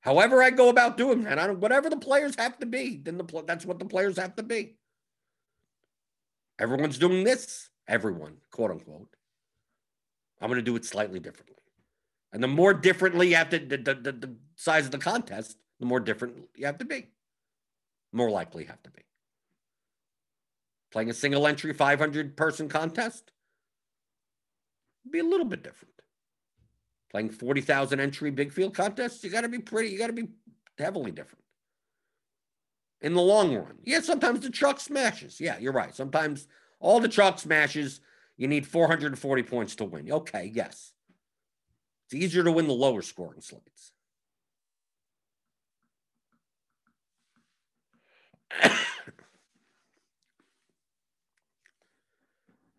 [0.00, 3.16] However, I go about doing that, I don't, whatever the players have to be, then
[3.16, 4.76] the that's what the players have to be.
[6.58, 7.70] Everyone's doing this.
[7.88, 9.08] Everyone, quote unquote.
[10.44, 11.56] I'm going to do it slightly differently.
[12.30, 15.86] And the more differently you have to, the, the, the, size of the contest, the
[15.86, 17.06] more different you have to be.
[18.12, 19.00] More likely you have to be.
[20.92, 23.32] Playing a single entry 500 person contest,
[25.10, 25.94] be a little bit different.
[27.10, 30.28] Playing 40,000 entry big field contests, you got to be pretty, you got to be
[30.76, 31.42] heavily different.
[33.00, 33.78] In the long run.
[33.82, 35.40] Yeah, sometimes the truck smashes.
[35.40, 35.96] Yeah, you're right.
[35.96, 36.48] Sometimes
[36.80, 38.02] all the truck smashes
[38.36, 40.10] you need 440 points to win.
[40.10, 40.92] Okay, yes.
[42.06, 43.92] It's easier to win the lower scoring slates.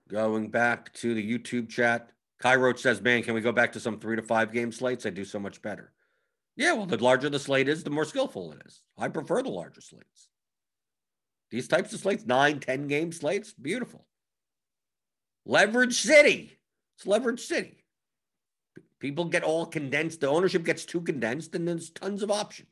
[0.10, 3.80] Going back to the YouTube chat, Kai Roach says, Man, can we go back to
[3.80, 5.06] some three to five game slates?
[5.06, 5.92] I do so much better.
[6.58, 8.82] Yeah, well, the larger the slate is, the more skillful it is.
[8.98, 10.30] I prefer the larger slates.
[11.52, 14.06] These types of slates, nine, 10 game slates, beautiful.
[15.46, 16.58] Leverage City.
[16.98, 17.84] It's Leverage City.
[19.00, 20.22] People get all condensed.
[20.22, 22.70] The ownership gets too condensed, and there's tons of options.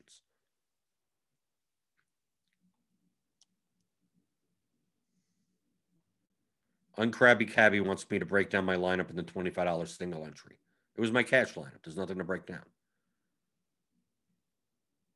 [6.98, 10.58] Uncrabby Cabby wants me to break down my lineup in the $25 single entry.
[10.96, 11.82] It was my cash lineup.
[11.82, 12.62] There's nothing to break down.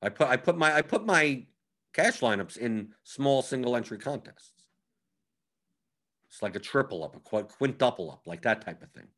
[0.02, 1.44] I put I put my I put my
[1.92, 4.57] cash lineups in small single entry contests.
[6.38, 9.08] It's like a triple up, a quintuple up, like that type of thing.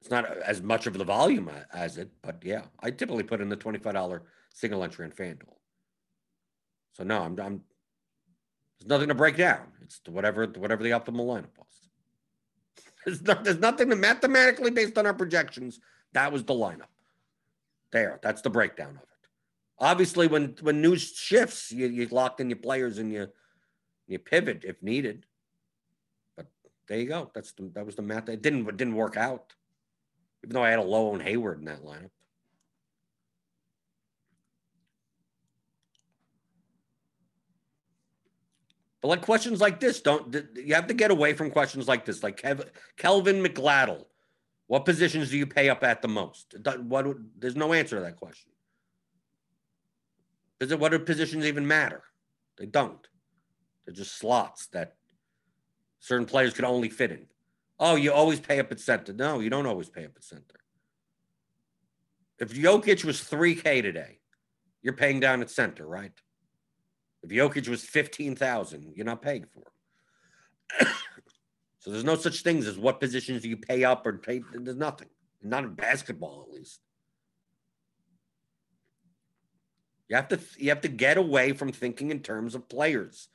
[0.00, 3.48] It's not as much of the volume as it, but yeah, I typically put in
[3.48, 4.20] the $25
[4.52, 5.54] single entry in FanDuel.
[6.94, 7.60] So no, I'm, I'm
[8.80, 9.68] there's nothing to break down.
[9.80, 11.88] It's whatever whatever the optimal lineup was.
[13.04, 15.78] There's, no, there's nothing to mathematically based on our projections.
[16.14, 16.90] That was the lineup.
[17.92, 19.28] There, that's the breakdown of it.
[19.78, 23.28] Obviously, when when news shifts, you you lock in your players and you
[24.08, 25.26] you pivot if needed.
[26.88, 27.30] There you go.
[27.34, 28.28] That's the, that was the math.
[28.28, 29.52] It didn't it didn't work out,
[30.42, 32.10] even though I had a low on Hayward in that lineup.
[39.00, 42.22] But like questions like this, don't you have to get away from questions like this,
[42.22, 44.04] like Kev, Kelvin McGladel.
[44.66, 46.54] What positions do you pay up at the most?
[46.82, 47.06] What
[47.38, 48.50] there's no answer to that question.
[50.58, 50.80] Does it?
[50.80, 52.02] What do positions even matter?
[52.56, 53.06] They don't.
[53.84, 54.97] They're just slots that
[56.00, 57.26] certain players can only fit in.
[57.78, 59.12] Oh, you always pay up at center.
[59.12, 60.42] No, you don't always pay up at center.
[62.38, 64.18] If Jokic was 3K today,
[64.82, 66.12] you're paying down at center, right?
[67.22, 69.64] If Jokic was 15,000, you're not paying for
[70.80, 70.86] him.
[71.78, 74.42] so there's no such things as what positions do you pay up or pay.
[74.52, 75.08] There's nothing.
[75.42, 76.80] Not in basketball, at least.
[80.08, 83.28] You have to you have to get away from thinking in terms of players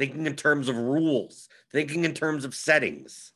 [0.00, 3.34] thinking in terms of rules, thinking in terms of settings.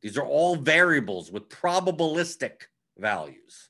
[0.00, 3.68] These are all variables with probabilistic values.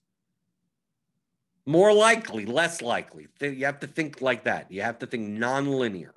[1.66, 3.26] More likely, less likely.
[3.40, 4.70] You have to think like that.
[4.70, 6.12] You have to think nonlinear.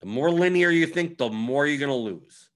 [0.00, 2.50] The more linear you think, the more you're going to lose.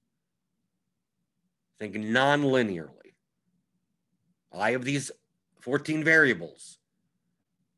[1.79, 3.15] Think nonlinearly.
[4.53, 5.11] I have these
[5.61, 6.80] 14 variables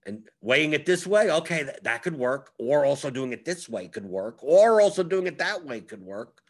[0.07, 2.53] and weighing it this way, okay, that, that could work.
[2.59, 4.38] Or also doing it this way could work.
[4.43, 6.41] Or also doing it that way could work.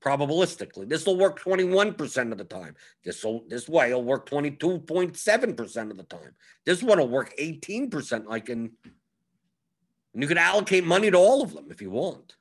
[0.00, 2.74] Probabilistically, this will work 21% of the time.
[3.04, 6.34] This will this way will work 22.7% of the time.
[6.64, 8.70] This one will work 18%, like in
[10.14, 12.34] And you could allocate money to all of them if you want.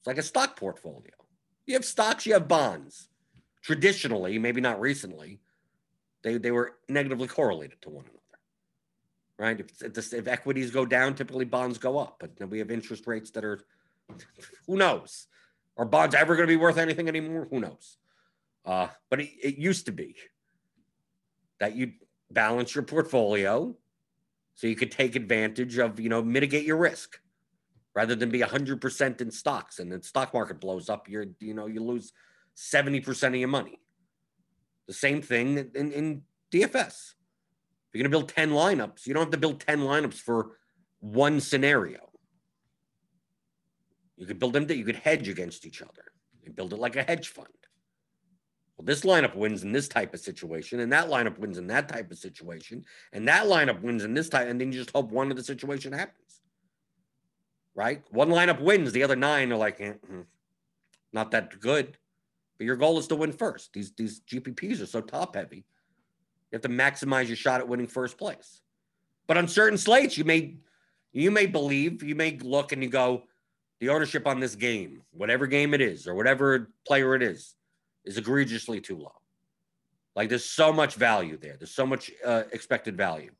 [0.00, 1.14] It's like a stock portfolio.
[1.66, 3.08] You have stocks, you have bonds.
[3.62, 5.40] Traditionally, maybe not recently,
[6.26, 8.18] they, they were negatively correlated to one another.
[9.38, 9.60] Right?
[9.60, 12.16] If, if, this, if equities go down, typically bonds go up.
[12.18, 13.60] But then we have interest rates that are,
[14.66, 15.28] who knows?
[15.76, 17.46] Are bonds ever going to be worth anything anymore?
[17.48, 17.98] Who knows?
[18.64, 20.16] Uh, but it, it used to be
[21.60, 21.92] that you
[22.32, 23.76] balance your portfolio
[24.56, 27.20] so you could take advantage of, you know, mitigate your risk
[27.94, 31.66] rather than be 100% in stocks and the stock market blows up you're you know
[31.66, 32.12] you lose
[32.56, 33.80] 70% of your money
[34.86, 36.22] the same thing in, in
[36.52, 40.14] dfs if you're going to build 10 lineups you don't have to build 10 lineups
[40.14, 40.52] for
[41.00, 42.00] one scenario.
[44.16, 46.04] You could build them that you could hedge against each other.
[46.44, 47.48] And build it like a hedge fund.
[48.76, 51.88] Well, this lineup wins in this type of situation, and that lineup wins in that
[51.88, 55.10] type of situation, and that lineup wins in this type, and then you just hope
[55.10, 56.42] one of the situation happens.
[57.74, 58.02] Right?
[58.10, 60.22] One lineup wins, the other nine are like, eh, hmm,
[61.12, 61.96] not that good.
[62.58, 63.72] But your goal is to win first.
[63.72, 65.64] These these GPPs are so top heavy.
[66.50, 68.60] You have to maximize your shot at winning first place.
[69.26, 70.56] But on certain slates, you may
[71.12, 73.24] you may believe, you may look and you go,
[73.80, 77.54] the ownership on this game, whatever game it is, or whatever player it is,
[78.04, 79.12] is egregiously too low.
[80.14, 81.56] Like there's so much value there.
[81.58, 83.32] There's so much uh, expected value.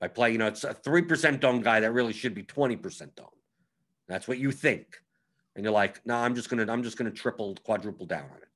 [0.00, 3.28] I play, you know, it's a 3% dome guy that really should be 20% dome.
[4.06, 4.98] That's what you think.
[5.56, 8.48] And you're like, no, I'm just gonna, I'm just gonna triple, quadruple down on it.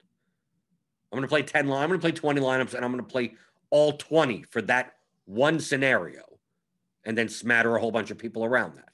[1.12, 3.34] I'm gonna play 10 line, I'm gonna play 20 lineups, and I'm gonna play
[3.70, 6.22] all 20 for that one scenario,
[7.04, 8.88] and then smatter a whole bunch of people around that.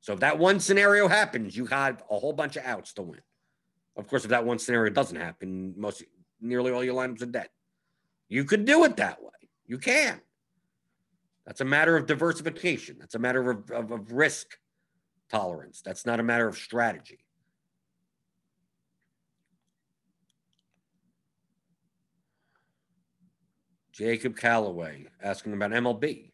[0.00, 3.20] So if that one scenario happens, you have a whole bunch of outs to win.
[3.96, 6.04] Of course, if that one scenario doesn't happen, most
[6.40, 7.48] nearly all your lineups are dead.
[8.28, 9.30] You could do it that way.
[9.66, 10.20] You can.
[11.46, 12.96] That's a matter of diversification.
[12.98, 14.58] That's a matter of, of, of risk
[15.30, 15.80] tolerance.
[15.80, 17.18] That's not a matter of strategy.
[23.96, 26.30] Jacob Calloway asking about MLB.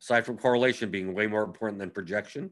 [0.00, 2.50] Aside from correlation being way more important than projection,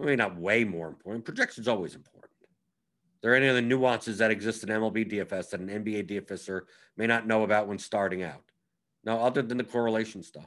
[0.00, 1.24] I mean, not way more important.
[1.24, 2.30] Projection is always important.
[2.30, 6.62] Are there any other nuances that exist in MLB DFS that an NBA DFSer
[6.96, 8.44] may not know about when starting out?
[9.02, 10.46] No, other than the correlation stuff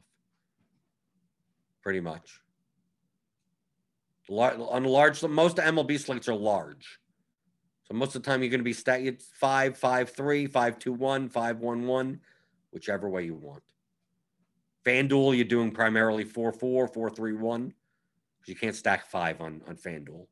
[1.81, 2.39] pretty much.
[4.29, 6.99] On large, most MLB slates are large.
[7.83, 10.93] So most of the time you're going to be stat five, five, three, five, two,
[10.93, 12.21] one, five, one, one,
[12.71, 13.63] whichever way you want.
[14.85, 17.73] FanDuel, you're doing primarily four, four, four, three, one,
[18.39, 20.27] because you can't stack five on on FanDuel.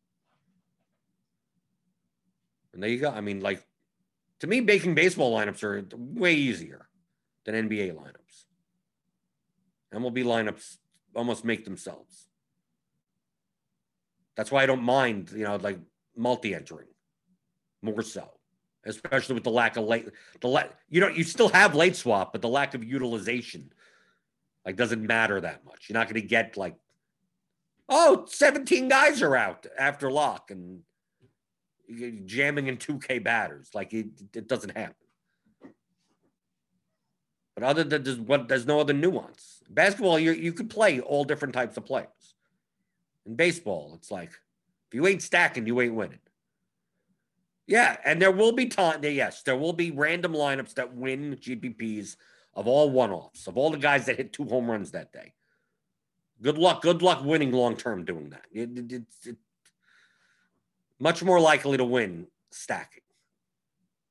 [2.73, 3.09] And there you go.
[3.09, 3.63] I mean, like
[4.39, 6.87] to me, making baseball lineups are way easier
[7.45, 8.45] than NBA lineups.
[9.93, 10.77] MLB lineups
[11.15, 12.27] almost make themselves.
[14.35, 15.79] That's why I don't mind, you know, like
[16.15, 16.87] multi-entering
[17.81, 18.29] more so,
[18.85, 20.09] especially with the lack of late.
[20.41, 23.71] The la- you know, you still have late swap, but the lack of utilization
[24.65, 25.87] like doesn't matter that much.
[25.89, 26.75] You're not going to get like,
[27.87, 30.81] oh, 17 guys are out after lock and
[32.25, 33.69] jamming in 2K batters.
[33.73, 34.95] Like it, it doesn't happen.
[37.55, 39.61] But other than there's what there's no other nuance.
[39.69, 42.35] Basketball, you you could play all different types of players.
[43.25, 46.19] In baseball, it's like if you ain't stacking, you ain't winning.
[47.69, 48.99] Yeah, and there will be time.
[49.03, 52.15] Yes, there will be random lineups that win GPPs
[52.55, 55.33] of all one-offs of all the guys that hit two home runs that day.
[56.41, 56.81] Good luck.
[56.81, 58.45] Good luck winning long term doing that.
[58.51, 59.35] It, it, it, it,
[60.99, 63.03] much more likely to win stacking.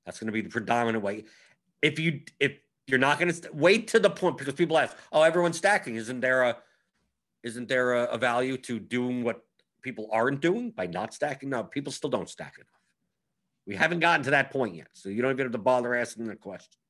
[0.07, 1.25] That's going to be the predominant way.
[1.83, 2.53] If you if
[2.87, 5.97] you're not going to st- wait to the point because people ask, "Oh, everyone's stacking.
[5.97, 6.59] Isn't there a
[7.43, 9.45] isn't there a, a, value to doing what
[9.83, 12.78] people aren't doing by not stacking?" No, people still don't stack enough.
[13.69, 16.25] We haven't gotten to that point yet, so you don't even have to bother asking
[16.25, 16.81] the question.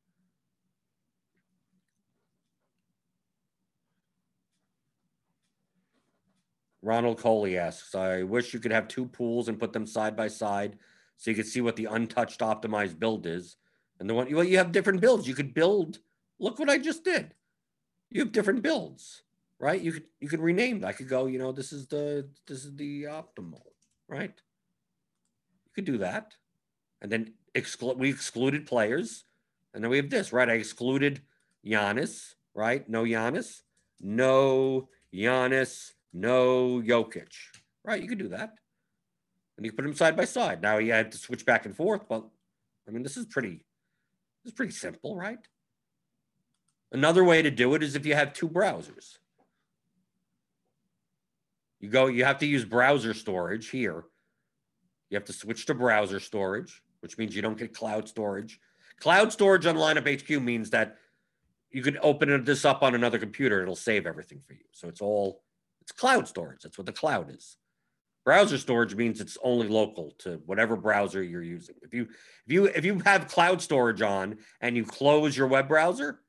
[6.81, 10.29] Ronald Coley asks, I wish you could have two pools and put them side by
[10.29, 10.79] side
[11.17, 13.57] so you could see what the untouched optimized build is
[13.99, 15.27] and the one well, you have different builds.
[15.27, 15.99] You could build.
[16.39, 17.35] Look what I just did.
[18.11, 19.25] You have different builds,
[19.59, 19.81] right?
[19.81, 20.85] You could you could rename.
[20.85, 21.27] I could go.
[21.27, 23.63] You know, this is the this is the optimal,
[24.07, 24.41] right?
[25.67, 26.37] You could do that,
[27.01, 27.99] and then exclude.
[27.99, 29.25] We excluded players,
[29.75, 30.49] and then we have this, right?
[30.49, 31.23] I excluded
[31.65, 32.89] Giannis, right?
[32.89, 33.63] No Giannis,
[34.01, 37.33] no Giannis, no Jokic,
[37.85, 38.03] right?
[38.03, 38.55] You could do that,
[39.57, 40.63] and you put them side by side.
[40.63, 42.25] Now you had to switch back and forth, but
[42.87, 43.65] I mean, this is pretty
[44.45, 45.39] this is pretty simple, right?
[46.91, 49.19] Another way to do it is if you have two browsers.
[51.81, 54.05] You go, you have to use browser storage here.
[55.11, 58.61] You have to switch to browser storage, which means you don't get cloud storage.
[59.01, 60.97] Cloud storage on lineup HQ means that
[61.71, 64.65] you can open this up on another computer, it'll save everything for you.
[64.73, 65.43] So it's all
[65.83, 66.63] it's cloud storage.
[66.63, 67.57] That's what the cloud is.
[68.25, 71.77] Browser storage means it's only local to whatever browser you're using.
[71.83, 72.03] If you
[72.47, 76.21] if you if you have cloud storage on and you close your web browser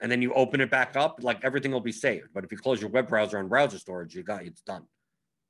[0.00, 2.28] and then you open it back up, like everything will be saved.
[2.34, 4.84] But if you close your web browser on browser storage, you got it's done.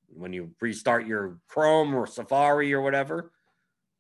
[0.09, 3.33] When you restart your Chrome or Safari or whatever,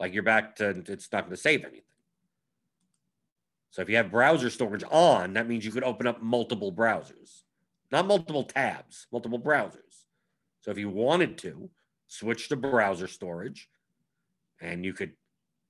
[0.00, 1.82] like you're back to it's not going to save anything.
[3.70, 7.42] So if you have browser storage on, that means you could open up multiple browsers,
[7.92, 10.04] not multiple tabs, multiple browsers.
[10.60, 11.70] So if you wanted to
[12.06, 13.68] switch to browser storage
[14.60, 15.12] and you could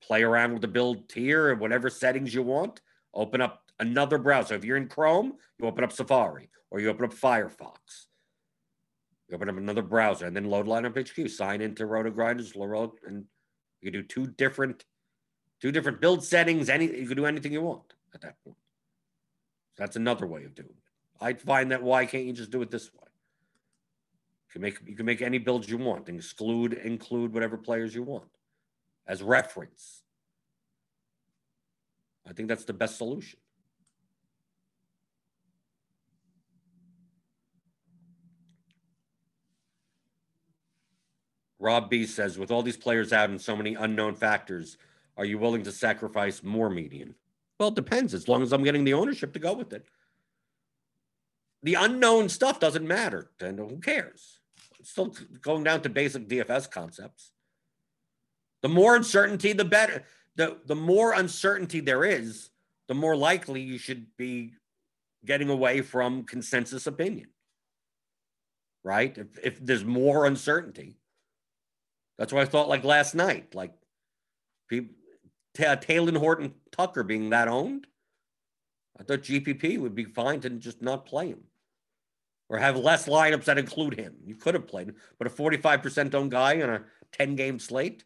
[0.03, 2.81] play around with the build tier and whatever settings you want,
[3.15, 4.55] open up another browser.
[4.55, 8.07] If you're in Chrome, you open up Safari or you open up Firefox.
[9.29, 12.55] You open up another browser and then load lineup HQ, sign into RotoGrinders,
[13.07, 13.25] and
[13.81, 14.85] you can do two different
[15.61, 16.69] two different build settings.
[16.69, 18.57] Any you can do anything you want at that point.
[19.77, 20.75] That's another way of doing it.
[21.21, 23.01] I find that why can't you just do it this way?
[24.49, 28.03] You can make you can make any builds you want, exclude include whatever players you
[28.03, 28.29] want
[29.07, 30.03] as reference.
[32.29, 33.39] I think that's the best solution.
[41.59, 44.77] Rob B says, with all these players out and so many unknown factors,
[45.17, 47.15] are you willing to sacrifice more median?
[47.59, 48.15] Well, it depends.
[48.15, 49.87] As long as I'm getting the ownership to go with it.
[51.65, 53.31] The unknown stuff doesn't matter.
[53.41, 54.39] Then who cares?
[54.79, 57.33] It's still going down to basic DFS concepts.
[58.63, 60.05] The more uncertainty, the better.
[60.37, 62.51] The, the more uncertainty there is,
[62.87, 64.53] the more likely you should be
[65.25, 67.29] getting away from consensus opinion.
[68.85, 69.19] Right?
[69.19, 70.97] If, if there's more uncertainty.
[72.19, 73.55] That's what I thought like last night.
[73.55, 73.73] Like
[74.69, 74.95] people,
[75.57, 77.87] Talen Horton Tucker being that owned,
[78.99, 81.45] I thought GPP would be fine to just not play him
[82.49, 84.15] or have less lineups that include him.
[84.25, 88.05] You could have played him, but a 45% owned guy on a 10 game slate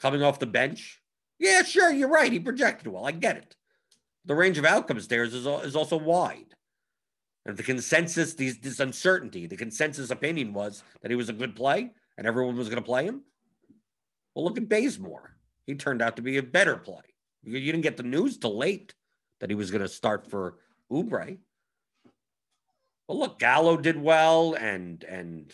[0.00, 1.00] coming off the bench.
[1.38, 2.32] Yeah, sure, you're right.
[2.32, 3.06] He projected well.
[3.06, 3.56] I get it.
[4.24, 6.54] The range of outcomes there is, is also wide.
[7.46, 11.56] And the consensus, these, this uncertainty, the consensus opinion was that he was a good
[11.56, 13.22] play and everyone was going to play him.
[14.38, 15.34] Well, look at Bazemore
[15.66, 17.02] he turned out to be a better play.
[17.42, 18.94] You, didn't get the news till late
[19.40, 20.58] that he was going to start for
[20.92, 21.38] Oubre.
[23.08, 25.52] Well, look, Gallo did well, and and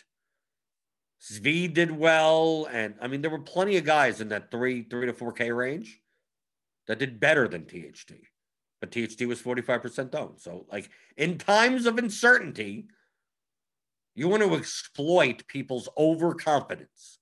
[1.18, 5.06] Svi did well, and I mean there were plenty of guys in that three three
[5.06, 6.02] to four K range
[6.86, 8.12] that did better than THT,
[8.82, 10.40] but THT was forty five percent owned.
[10.40, 12.88] So like in times of uncertainty,
[14.14, 17.20] you want to exploit people's overconfidence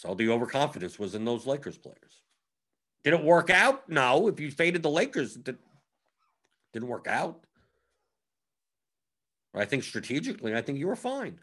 [0.00, 2.22] so the overconfidence was in those Lakers players.
[3.04, 3.86] Did it work out?
[3.86, 4.28] No.
[4.28, 5.58] If you faded the Lakers, it
[6.72, 7.44] didn't work out.
[9.54, 11.38] I think strategically, I think you were fine.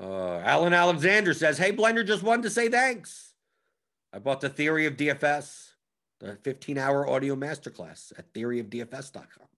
[0.00, 3.34] Uh, Alan Alexander says, Hey, Blender, just wanted to say thanks.
[4.10, 5.72] I bought the Theory of DFS,
[6.20, 9.48] the 15 hour audio masterclass at theoryofdfs.com.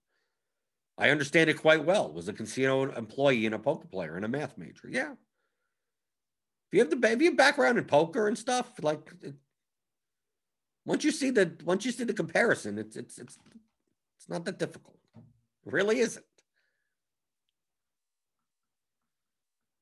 [0.99, 2.11] I understand it quite well.
[2.11, 4.89] Was a casino employee and a poker player and a math major.
[4.89, 5.13] Yeah.
[5.13, 9.35] If you have the if you have background in poker and stuff, like it,
[10.85, 13.37] once you see the once you see the comparison, it's it's it's
[14.17, 14.99] it's not that difficult.
[15.15, 16.25] It really isn't.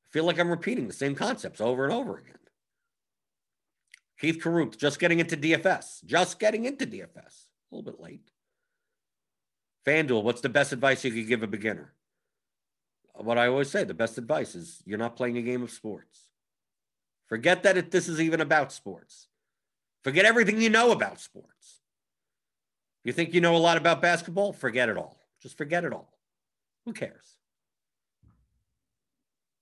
[0.05, 2.35] I feel like I'm repeating the same concepts over and over again.
[4.19, 8.31] Keith Carruth, just getting into DFS, just getting into DFS, a little bit late.
[9.87, 11.93] FanDuel, what's the best advice you could give a beginner?
[13.15, 16.23] What I always say, the best advice is you're not playing a game of sports.
[17.27, 19.27] Forget that it, this is even about sports.
[20.03, 21.81] Forget everything you know about sports.
[23.03, 24.51] You think you know a lot about basketball?
[24.51, 25.17] Forget it all.
[25.41, 26.13] Just forget it all.
[26.85, 27.37] Who cares?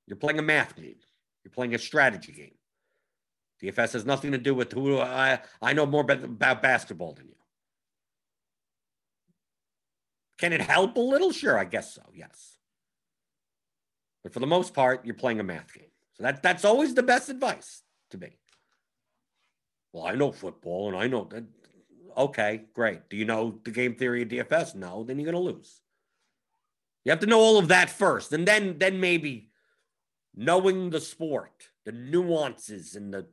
[0.08, 0.96] You're playing a math game.
[1.44, 2.56] You're playing a strategy game.
[3.62, 7.36] DFS has nothing to do with who I, I know more about basketball than you.
[10.38, 11.32] Can it help a little?
[11.32, 12.02] Sure, I guess so.
[12.14, 12.58] Yes.
[14.24, 15.92] But for the most part, you're playing a math game.
[16.16, 18.38] So that, that's always the best advice to me.
[19.94, 21.46] Well, I know football and I know that.
[22.18, 23.10] Okay, great.
[23.10, 24.76] Do you know the game theory of DFS?
[24.76, 25.82] No, then you're going to lose.
[27.04, 28.34] You have to know all of that first.
[28.34, 29.50] And then, then maybe
[30.34, 33.28] knowing the sport, the nuances and the,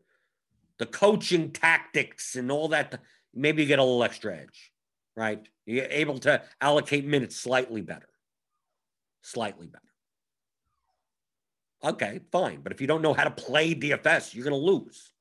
[0.78, 3.00] the coaching tactics and all that,
[3.34, 4.72] maybe you get a little extra edge.
[5.16, 5.46] Right?
[5.66, 8.08] You're able to allocate minutes slightly better.
[9.22, 9.82] Slightly better.
[11.84, 12.60] Okay, fine.
[12.62, 15.12] But if you don't know how to play DFS, you're going to lose.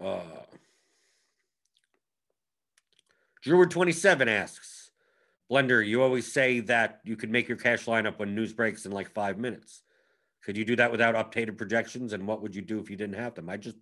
[0.00, 0.20] Uh,
[3.44, 4.90] Druid27 asks,
[5.50, 8.92] Blender, you always say that you could make your cash lineup when news breaks in
[8.92, 9.82] like five minutes.
[10.44, 12.12] Could you do that without updated projections?
[12.12, 13.48] And what would you do if you didn't have them?
[13.48, 13.76] I just,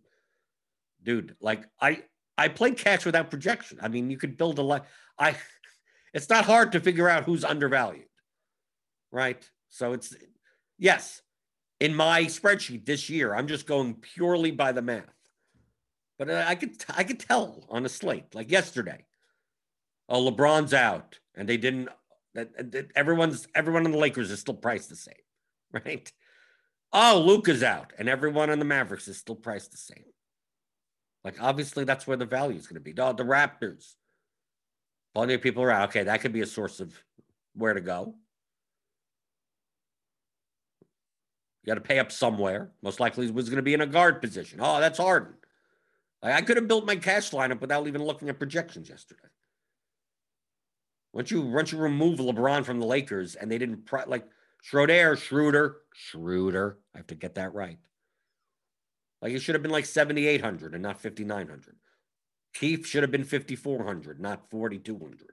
[1.02, 2.02] dude, like I,
[2.36, 3.78] I played cash without projection.
[3.82, 4.86] I mean, you could build a lot.
[5.18, 5.36] I,
[6.14, 8.06] it's not hard to figure out who's undervalued,
[9.12, 9.48] right?
[9.68, 10.14] So it's,
[10.78, 11.22] yes,
[11.80, 15.04] in my spreadsheet this year, I'm just going purely by the math.
[16.18, 19.06] But uh, I could I could tell on a slate like yesterday.
[20.06, 21.88] Oh, LeBron's out, and they didn't.
[22.94, 25.14] Everyone's everyone on the Lakers is still priced the same,
[25.72, 26.12] right?
[26.92, 30.04] Oh, Luka's out, and everyone on the Mavericks is still priced the same.
[31.24, 32.94] Like obviously, that's where the value is going to be.
[33.00, 33.94] Oh, the Raptors.
[35.14, 35.88] Plenty of people are out.
[35.88, 36.94] Okay, that could be a source of
[37.54, 38.14] where to go.
[41.62, 42.70] You got to pay up somewhere.
[42.82, 44.60] Most likely, was going to be in a guard position.
[44.62, 45.34] Oh, that's Harden.
[46.22, 49.20] Like I could have built my cash lineup without even looking at projections yesterday.
[51.12, 54.26] Once you once you remove LeBron from the Lakers and they didn't pro, like
[54.62, 57.78] Schroeder, Schroeder, Schroeder, I have to get that right.
[59.20, 61.76] Like it should have been like 7,800 and not 5,900.
[62.54, 65.32] Keith should have been 5,400, not 4,200.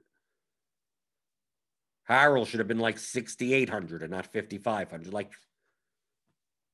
[2.10, 5.14] Harrell should have been like 6,800 and not 5,500.
[5.14, 5.32] Like,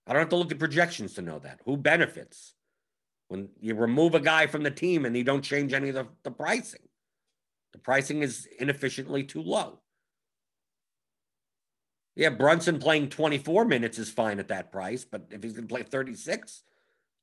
[0.06, 1.60] I don't have to look at projections to know that.
[1.66, 2.54] Who benefits?
[3.34, 6.08] when you remove a guy from the team and you don't change any of the,
[6.24, 6.82] the pricing.
[7.72, 9.80] The pricing is inefficiently too low.
[12.16, 15.74] Yeah, Brunson playing 24 minutes is fine at that price, but if he's going to
[15.74, 16.64] play 36,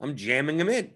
[0.01, 0.91] I'm jamming him in.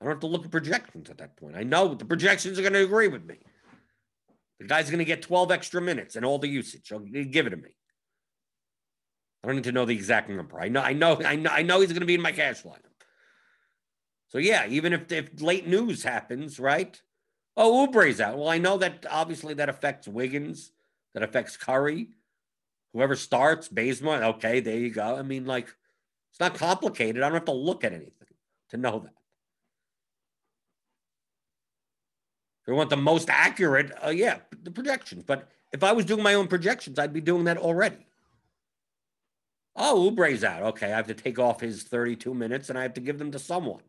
[0.00, 1.56] I don't have to look at projections at that point.
[1.56, 3.38] I know the projections are going to agree with me.
[4.60, 6.88] The guy's going to get 12 extra minutes and all the usage.
[6.88, 7.70] So give it to me.
[9.42, 10.60] I don't need to know the exact number.
[10.60, 12.64] I know, I know, I know, I know he's going to be in my cash
[12.64, 12.82] lineup.
[14.28, 17.00] So yeah, even if, if late news happens, right?
[17.56, 18.36] Oh, Oubre's out.
[18.36, 20.72] Well, I know that obviously that affects Wiggins,
[21.14, 22.08] that affects Curry.
[22.92, 25.16] Whoever starts, Bazemore, okay, there you go.
[25.16, 25.68] I mean, like,
[26.30, 27.22] it's not complicated.
[27.22, 28.12] I don't have to look at anything
[28.70, 29.14] to know that.
[32.62, 35.24] If we want the most accurate, uh, yeah, the projections.
[35.24, 38.06] But if I was doing my own projections, I'd be doing that already.
[39.74, 40.62] Oh, Oubre's out.
[40.62, 43.30] Okay, I have to take off his 32 minutes and I have to give them
[43.32, 43.82] to someone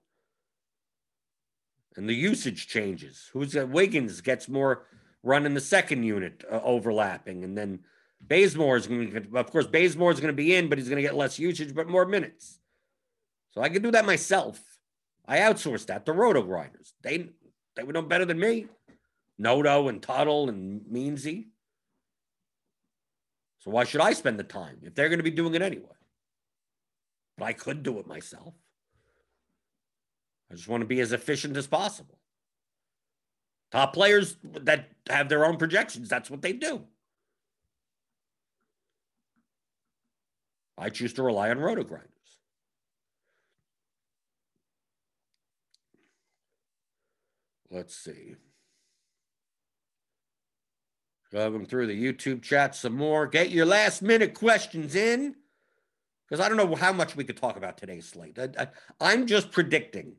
[2.00, 3.30] and the usage changes.
[3.34, 4.86] Who's uh, Wiggins gets more
[5.22, 7.80] run in the second unit uh, overlapping, and then
[8.22, 11.02] Bazemore is going to, of course, Bazemore is going to be in, but he's going
[11.02, 12.60] to get less usage, but more minutes.
[13.52, 14.60] So I can do that myself.
[15.26, 16.94] I outsourced that to RotoGrinders.
[17.02, 17.30] They
[17.76, 18.68] they would know better than me.
[19.38, 21.48] Noto and Tuttle and Meansy.
[23.60, 25.88] So why should I spend the time if they're going to be doing it anyway?
[27.38, 28.54] But I could do it myself.
[30.52, 32.20] I just want to be as efficient as possible.
[33.72, 36.84] Top players that have their own projections, that's what they do.
[40.80, 42.06] I choose to rely on RotoGrinders.
[47.70, 48.36] Let's see.
[51.32, 53.28] Going through the YouTube chat some more.
[53.28, 55.36] Get your last minute questions in
[56.28, 58.40] because I don't know how much we could talk about today's slate.
[58.40, 60.14] I, am just predicting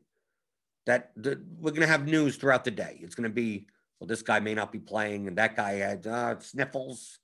[0.85, 2.99] that the, we're going to have news throughout the day.
[3.01, 3.67] It's going to be,
[3.99, 7.19] well, this guy may not be playing, and that guy had uh, sniffles.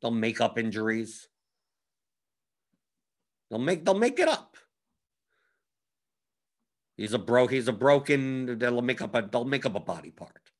[0.00, 1.28] They'll make up injuries.
[3.50, 4.56] They'll make they'll make it up.
[6.96, 7.46] He's a bro.
[7.46, 8.58] He's a broken.
[8.58, 9.22] They'll make up a.
[9.22, 10.50] They'll make up a body part,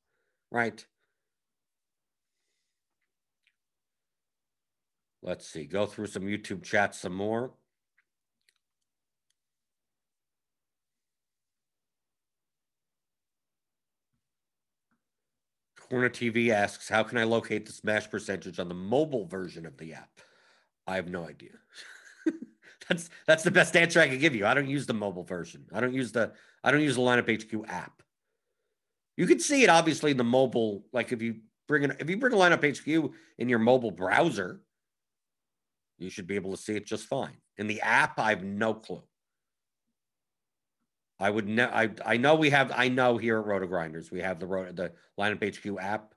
[0.50, 0.84] right?
[5.22, 5.64] Let's see.
[5.64, 7.52] Go through some YouTube chats some more.
[15.90, 19.76] Corner TV asks, how can I locate the smash percentage on the mobile version of
[19.76, 20.20] the app?
[20.86, 21.50] I have no idea.
[22.90, 24.44] that's that's the best answer I can give you.
[24.44, 25.64] I don't use the mobile version.
[25.72, 26.32] I don't use the
[26.64, 28.02] I don't use the lineup HQ app.
[29.16, 31.36] You can see it obviously in the mobile, like if you
[31.68, 34.60] bring it if you bring a lineup HQ in your mobile browser,
[35.98, 37.36] you should be able to see it just fine.
[37.58, 39.04] In the app, I have no clue.
[41.20, 41.70] I would know.
[41.72, 42.72] I I know we have.
[42.74, 46.12] I know here at RotoGrinders we have the Roto, the lineup HQ app.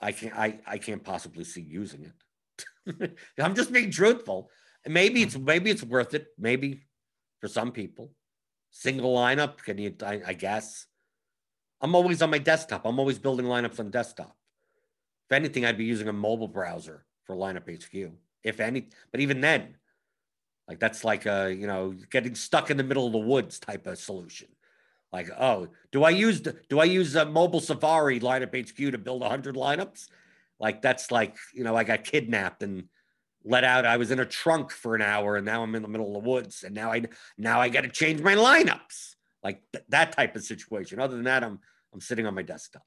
[0.00, 0.38] I can't.
[0.38, 3.18] I I can't possibly see using it.
[3.38, 4.50] I'm just being truthful.
[4.86, 6.28] Maybe it's maybe it's worth it.
[6.38, 6.82] Maybe
[7.40, 8.12] for some people,
[8.70, 9.94] Single lineup, can you?
[10.02, 10.86] I, I guess.
[11.80, 12.84] I'm always on my desktop.
[12.84, 14.36] I'm always building lineups on desktop.
[15.28, 18.12] If anything, I'd be using a mobile browser for lineup HQ.
[18.44, 19.76] If any, but even then,
[20.68, 23.86] like that's like a you know getting stuck in the middle of the woods type
[23.86, 24.48] of solution.
[25.12, 29.24] Like, oh, do I use do I use a mobile Safari lineup HQ to build
[29.24, 30.06] hundred lineups?
[30.60, 32.84] Like that's like you know I got kidnapped and
[33.44, 33.86] let out.
[33.86, 36.22] I was in a trunk for an hour and now I'm in the middle of
[36.22, 37.02] the woods and now I
[37.38, 39.14] now I got to change my lineups.
[39.42, 41.00] Like th- that type of situation.
[41.00, 41.58] Other than that, I'm
[41.92, 42.84] I'm sitting on my desktop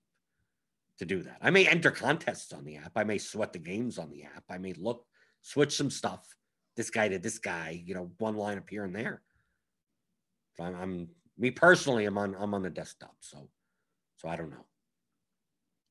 [1.00, 1.38] to do that.
[1.42, 2.92] I may enter contests on the app.
[2.96, 4.44] I may sweat the games on the app.
[4.50, 5.06] I may look,
[5.42, 6.36] switch some stuff.
[6.76, 9.22] This guy to this guy, you know, one line up here and there.
[10.60, 13.50] I'm, I'm me personally, I'm on I'm on the desktop, so
[14.18, 14.66] so I don't know.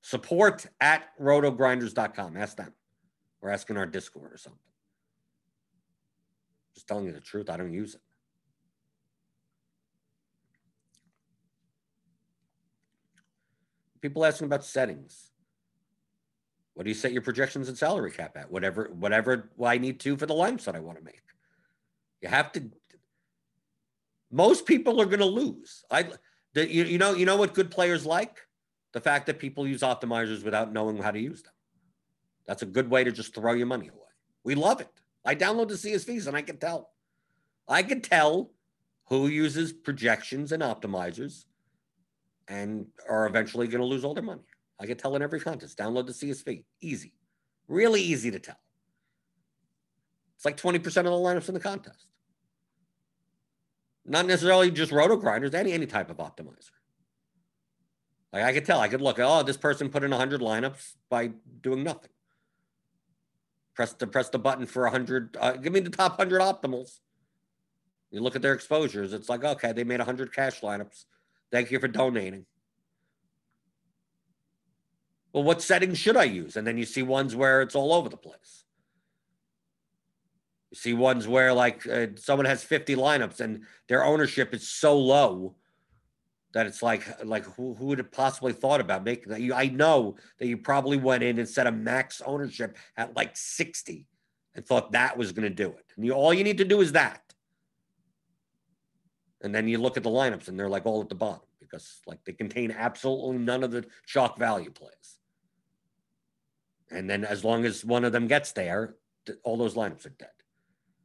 [0.03, 2.37] Support at rotogrinders.com.
[2.37, 2.73] Ask them.
[3.43, 4.59] We're asking our Discord or something.
[6.75, 7.51] Just telling you the truth.
[7.51, 8.01] I don't use it.
[14.01, 15.31] People asking about settings.
[16.75, 18.51] What do you set your projections and salary cap at?
[18.51, 21.21] Whatever, whatever I need to for the lineups that I want to make.
[22.21, 22.71] You have to.
[24.31, 25.85] Most people are going to lose.
[25.91, 26.07] I,
[26.55, 28.41] the, you, you know, you know what good players like?
[28.93, 31.52] The fact that people use optimizers without knowing how to use them.
[32.47, 34.01] That's a good way to just throw your money away.
[34.45, 34.89] We love it.
[35.25, 36.91] I download the CSVs and I can tell.
[37.69, 38.51] I can tell
[39.07, 41.45] who uses projections and optimizers
[42.49, 44.43] and are eventually going to lose all their money.
[44.81, 45.79] I can tell in every contest.
[45.79, 46.65] Download the CSV.
[46.81, 47.13] Easy.
[47.69, 48.59] Really easy to tell.
[50.35, 52.07] It's like 20% of the lineups in the contest.
[54.05, 56.71] Not necessarily just RotoGrinders, any any type of optimizer.
[58.33, 61.33] Like I could tell, I could look, oh, this person put in 100 lineups by
[61.61, 62.11] doing nothing.
[63.75, 65.37] Press the press the button for 100.
[65.41, 66.99] Uh, give me the top 100 optimals.
[68.11, 69.13] You look at their exposures.
[69.13, 71.05] It's like okay, they made 100 cash lineups.
[71.51, 72.47] Thank you for donating.
[75.33, 76.57] Well, what settings should I use?
[76.57, 78.65] And then you see ones where it's all over the place.
[80.71, 84.99] You see ones where like uh, someone has 50 lineups and their ownership is so
[84.99, 85.57] low
[86.53, 89.41] that it's like like who, who would have possibly thought about making that?
[89.41, 93.37] You i know that you probably went in and set a max ownership at like
[93.37, 94.07] 60
[94.55, 95.85] and thought that was going to do it.
[95.97, 97.23] And you all you need to do is that.
[99.43, 102.01] And then you look at the lineups and they're like all at the bottom because
[102.07, 105.19] like they contain absolutely none of the shock value plays.
[106.91, 108.97] And then as long as one of them gets there
[109.45, 110.29] all those lineups are dead.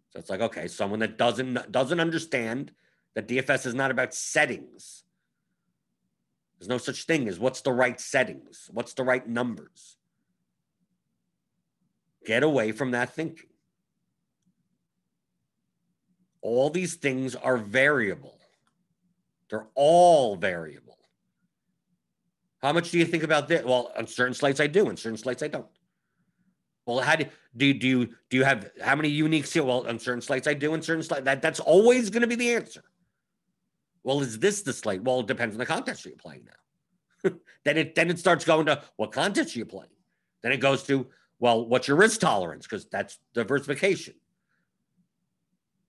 [0.10, 2.72] So it's like okay someone that doesn't doesn't understand
[3.16, 5.04] that dfs is not about settings
[6.60, 9.98] there's no such thing as what's the right settings, what's the right numbers.
[12.26, 13.50] Get away from that thinking.
[16.42, 18.38] All these things are variable.
[19.50, 20.98] They're all variable.
[22.62, 23.64] How much do you think about this?
[23.64, 25.68] Well, on certain slates I do, on certain slates I don't.
[26.86, 30.22] Well, how do, do, do you do you have how many unique Well, on certain
[30.22, 32.84] slates I do, on certain slates that that's always going to be the answer.
[34.08, 35.04] Well, is this the slate?
[35.04, 37.32] Well, it depends on the contest you're playing now.
[37.66, 39.92] then it then it starts going to what contest you're playing.
[40.42, 41.08] Then it goes to
[41.40, 42.66] well, what's your risk tolerance?
[42.66, 44.14] Because that's diversification.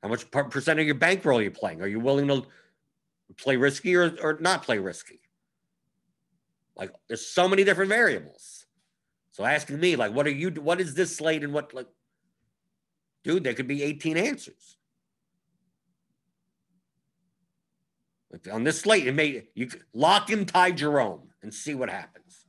[0.03, 1.81] How much percent of your bankroll are you playing?
[1.81, 2.45] Are you willing to
[3.37, 5.21] play risky or, or not play risky?
[6.75, 8.67] Like there's so many different variables.
[9.31, 11.87] So asking me, like, what are you what is this slate and what like
[13.23, 14.78] dude, there could be 18 answers.
[18.53, 22.45] On this slate, it may you lock in Ty Jerome and see what happens.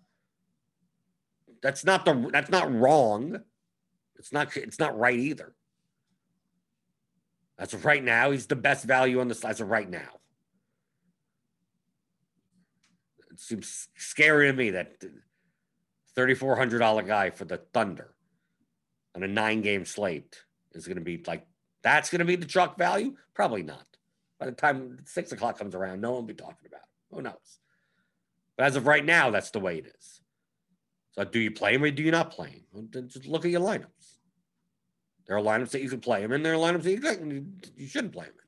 [1.62, 3.40] That's not the that's not wrong.
[4.18, 5.54] It's not it's not right either.
[7.58, 10.20] As of right now, he's the best value on the as of right now.
[13.32, 15.02] It seems scary to me that
[16.16, 18.14] $3,400 guy for the Thunder
[19.16, 20.42] on a nine game slate
[20.74, 21.46] is going to be like,
[21.82, 23.16] that's going to be the truck value?
[23.34, 23.86] Probably not.
[24.40, 27.16] By the time six o'clock comes around, no one will be talking about it.
[27.16, 27.60] Who knows?
[28.58, 30.22] But as of right now, that's the way it is.
[31.12, 32.90] So do you play him or do you not play him?
[33.08, 34.18] Just look at your lineups.
[35.28, 36.42] There are lineups that you can play him in.
[36.44, 38.46] There are lineups that you, you shouldn't play him in.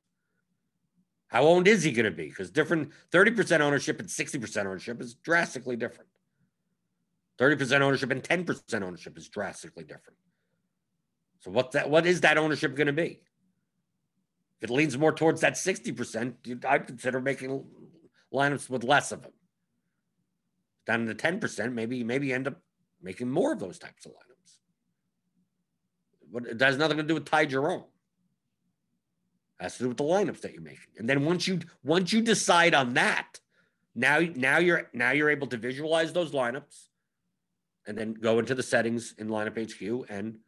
[1.28, 2.28] How owned is he going to be?
[2.28, 6.10] Because different 30% ownership and 60% ownership is drastically different.
[7.40, 10.18] 30% ownership and 10% ownership is drastically different.
[11.40, 13.22] So what that what is that ownership going to be?
[14.62, 17.66] If it leans more towards that 60%, I'd consider making
[18.34, 19.32] lineups with less of them.
[20.86, 22.62] Down to 10%, maybe maybe end up
[23.02, 24.58] making more of those types of lineups.
[26.32, 27.84] But it has nothing to do with Ty Jerome.
[29.60, 30.94] Has to do with the lineups that you're making.
[30.98, 33.40] And then once you once you decide on that,
[33.94, 36.88] now now you're now you're able to visualize those lineups
[37.88, 40.40] and then go into the settings in lineup HQ and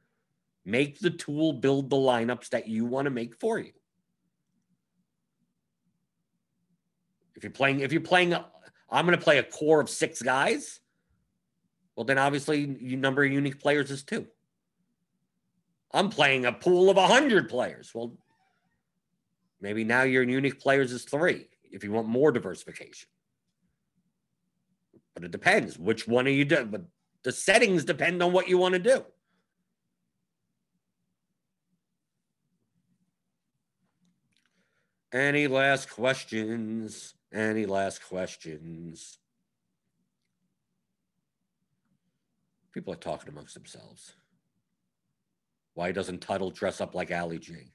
[0.66, 3.72] make the tool build the lineups that you want to make for you.
[7.44, 10.80] If you're playing, if you're playing, I'm going to play a core of six guys.
[11.94, 14.28] Well, then obviously your number of unique players is two.
[15.91, 17.91] I'm playing a pool of 100 players.
[17.94, 18.16] Well,
[19.60, 23.10] maybe now your unique players is three if you want more diversification.
[25.14, 25.78] But it depends.
[25.78, 26.68] Which one are you doing?
[26.68, 26.84] But
[27.24, 29.04] the settings depend on what you want to do.
[35.12, 37.16] Any last questions?
[37.34, 39.18] Any last questions?
[42.74, 44.14] People are talking amongst themselves.
[45.74, 47.74] Why doesn't Tuttle dress up like Ali G?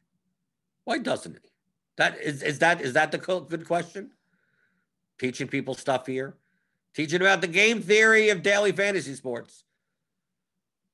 [0.84, 1.50] Why doesn't he?
[1.96, 4.12] That is is that is that the good question?
[5.18, 6.36] Teaching people stuff here,
[6.94, 9.64] teaching about the game theory of daily fantasy sports.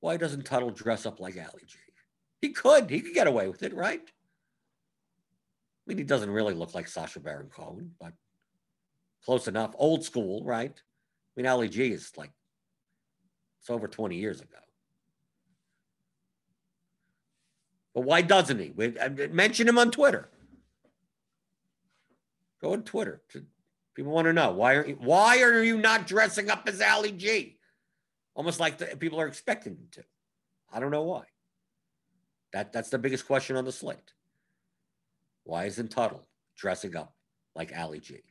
[0.00, 1.78] Why doesn't Tuttle dress up like Ali G?
[2.40, 2.88] He could.
[2.88, 4.00] He could get away with it, right?
[4.00, 8.12] I mean, he doesn't really look like Sacha Baron Cohen, but
[9.24, 9.74] close enough.
[9.76, 10.74] Old school, right?
[10.76, 12.30] I mean, Ali G is like
[13.60, 14.58] it's over 20 years ago.
[17.94, 18.72] But why doesn't he?
[19.28, 20.28] Mention him on Twitter.
[22.60, 23.22] Go on Twitter.
[23.94, 27.58] People want to know why are why are you not dressing up as Ali G?
[28.34, 30.04] Almost like the, people are expecting him to.
[30.72, 31.24] I don't know why.
[32.52, 34.12] That that's the biggest question on the slate.
[35.44, 37.14] Why isn't Tuttle dressing up
[37.54, 38.22] like Ali G?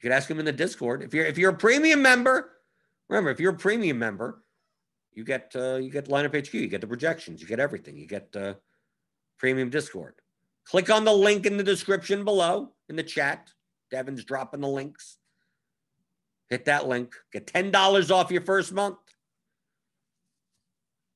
[0.00, 1.02] You could ask them in the Discord.
[1.02, 2.52] If you're if you're a premium member,
[3.10, 4.42] remember if you're a premium member,
[5.12, 8.06] you get uh, you get lineup HQ, you get the projections, you get everything, you
[8.06, 8.54] get uh,
[9.38, 10.14] premium Discord.
[10.64, 13.50] Click on the link in the description below in the chat.
[13.90, 15.18] Devin's dropping the links.
[16.48, 17.14] Hit that link.
[17.30, 18.96] Get ten dollars off your first month.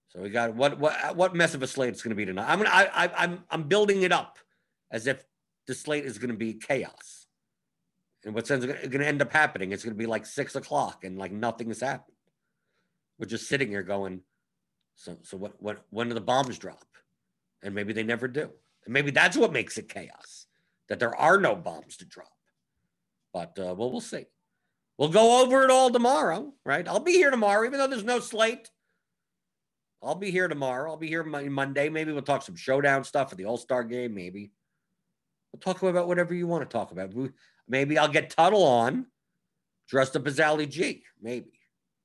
[0.08, 2.50] So we got what what what mess of a slate it's going to be tonight.
[2.50, 4.38] I'm gonna I, I I'm I'm building it up
[4.90, 5.24] as if
[5.66, 7.23] the slate is going to be chaos.
[8.24, 9.72] And what's going to end up happening?
[9.72, 12.16] It's going to be like six o'clock and like nothing has happened.
[13.18, 14.22] We're just sitting here going,
[14.96, 16.86] so so what what when do the bombs drop?
[17.62, 18.50] And maybe they never do.
[18.84, 20.46] And maybe that's what makes it chaos,
[20.88, 22.28] that there are no bombs to drop.
[23.32, 24.26] But uh, well, we'll see.
[24.98, 26.86] We'll go over it all tomorrow, right?
[26.86, 28.70] I'll be here tomorrow, even though there's no slate.
[30.02, 30.90] I'll be here tomorrow.
[30.90, 31.88] I'll be here Monday.
[31.88, 34.14] Maybe we'll talk some showdown stuff for the All Star game.
[34.14, 34.52] Maybe
[35.52, 37.12] we'll talk about whatever you want to talk about.
[37.68, 39.06] Maybe I'll get Tuttle on
[39.88, 41.02] dressed up as Ali G.
[41.20, 41.52] Maybe.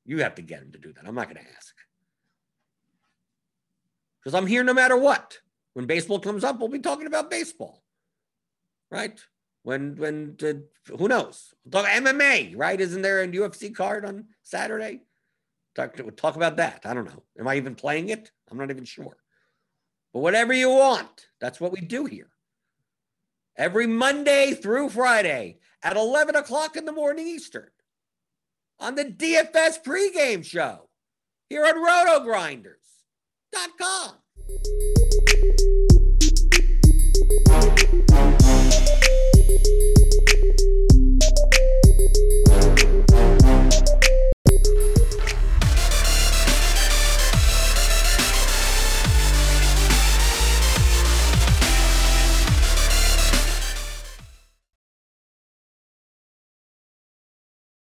[0.05, 1.07] You have to get him to do that.
[1.07, 1.75] I'm not going to ask.
[4.23, 5.37] Because I'm here no matter what.
[5.73, 7.83] When baseball comes up, we'll be talking about baseball.
[8.91, 9.19] Right?
[9.63, 11.53] When, when, uh, who knows?
[11.63, 12.79] We'll talk MMA, right?
[12.79, 15.01] Isn't there a UFC card on Saturday?
[15.75, 16.81] Talk, we'll talk about that.
[16.85, 17.23] I don't know.
[17.39, 18.31] Am I even playing it?
[18.49, 19.15] I'm not even sure.
[20.11, 22.31] But whatever you want, that's what we do here
[23.59, 27.69] every Monday through Friday at 11 o'clock in the morning Eastern
[28.79, 30.89] on the DFS pregame show
[31.49, 34.15] here on rotogrinders.com.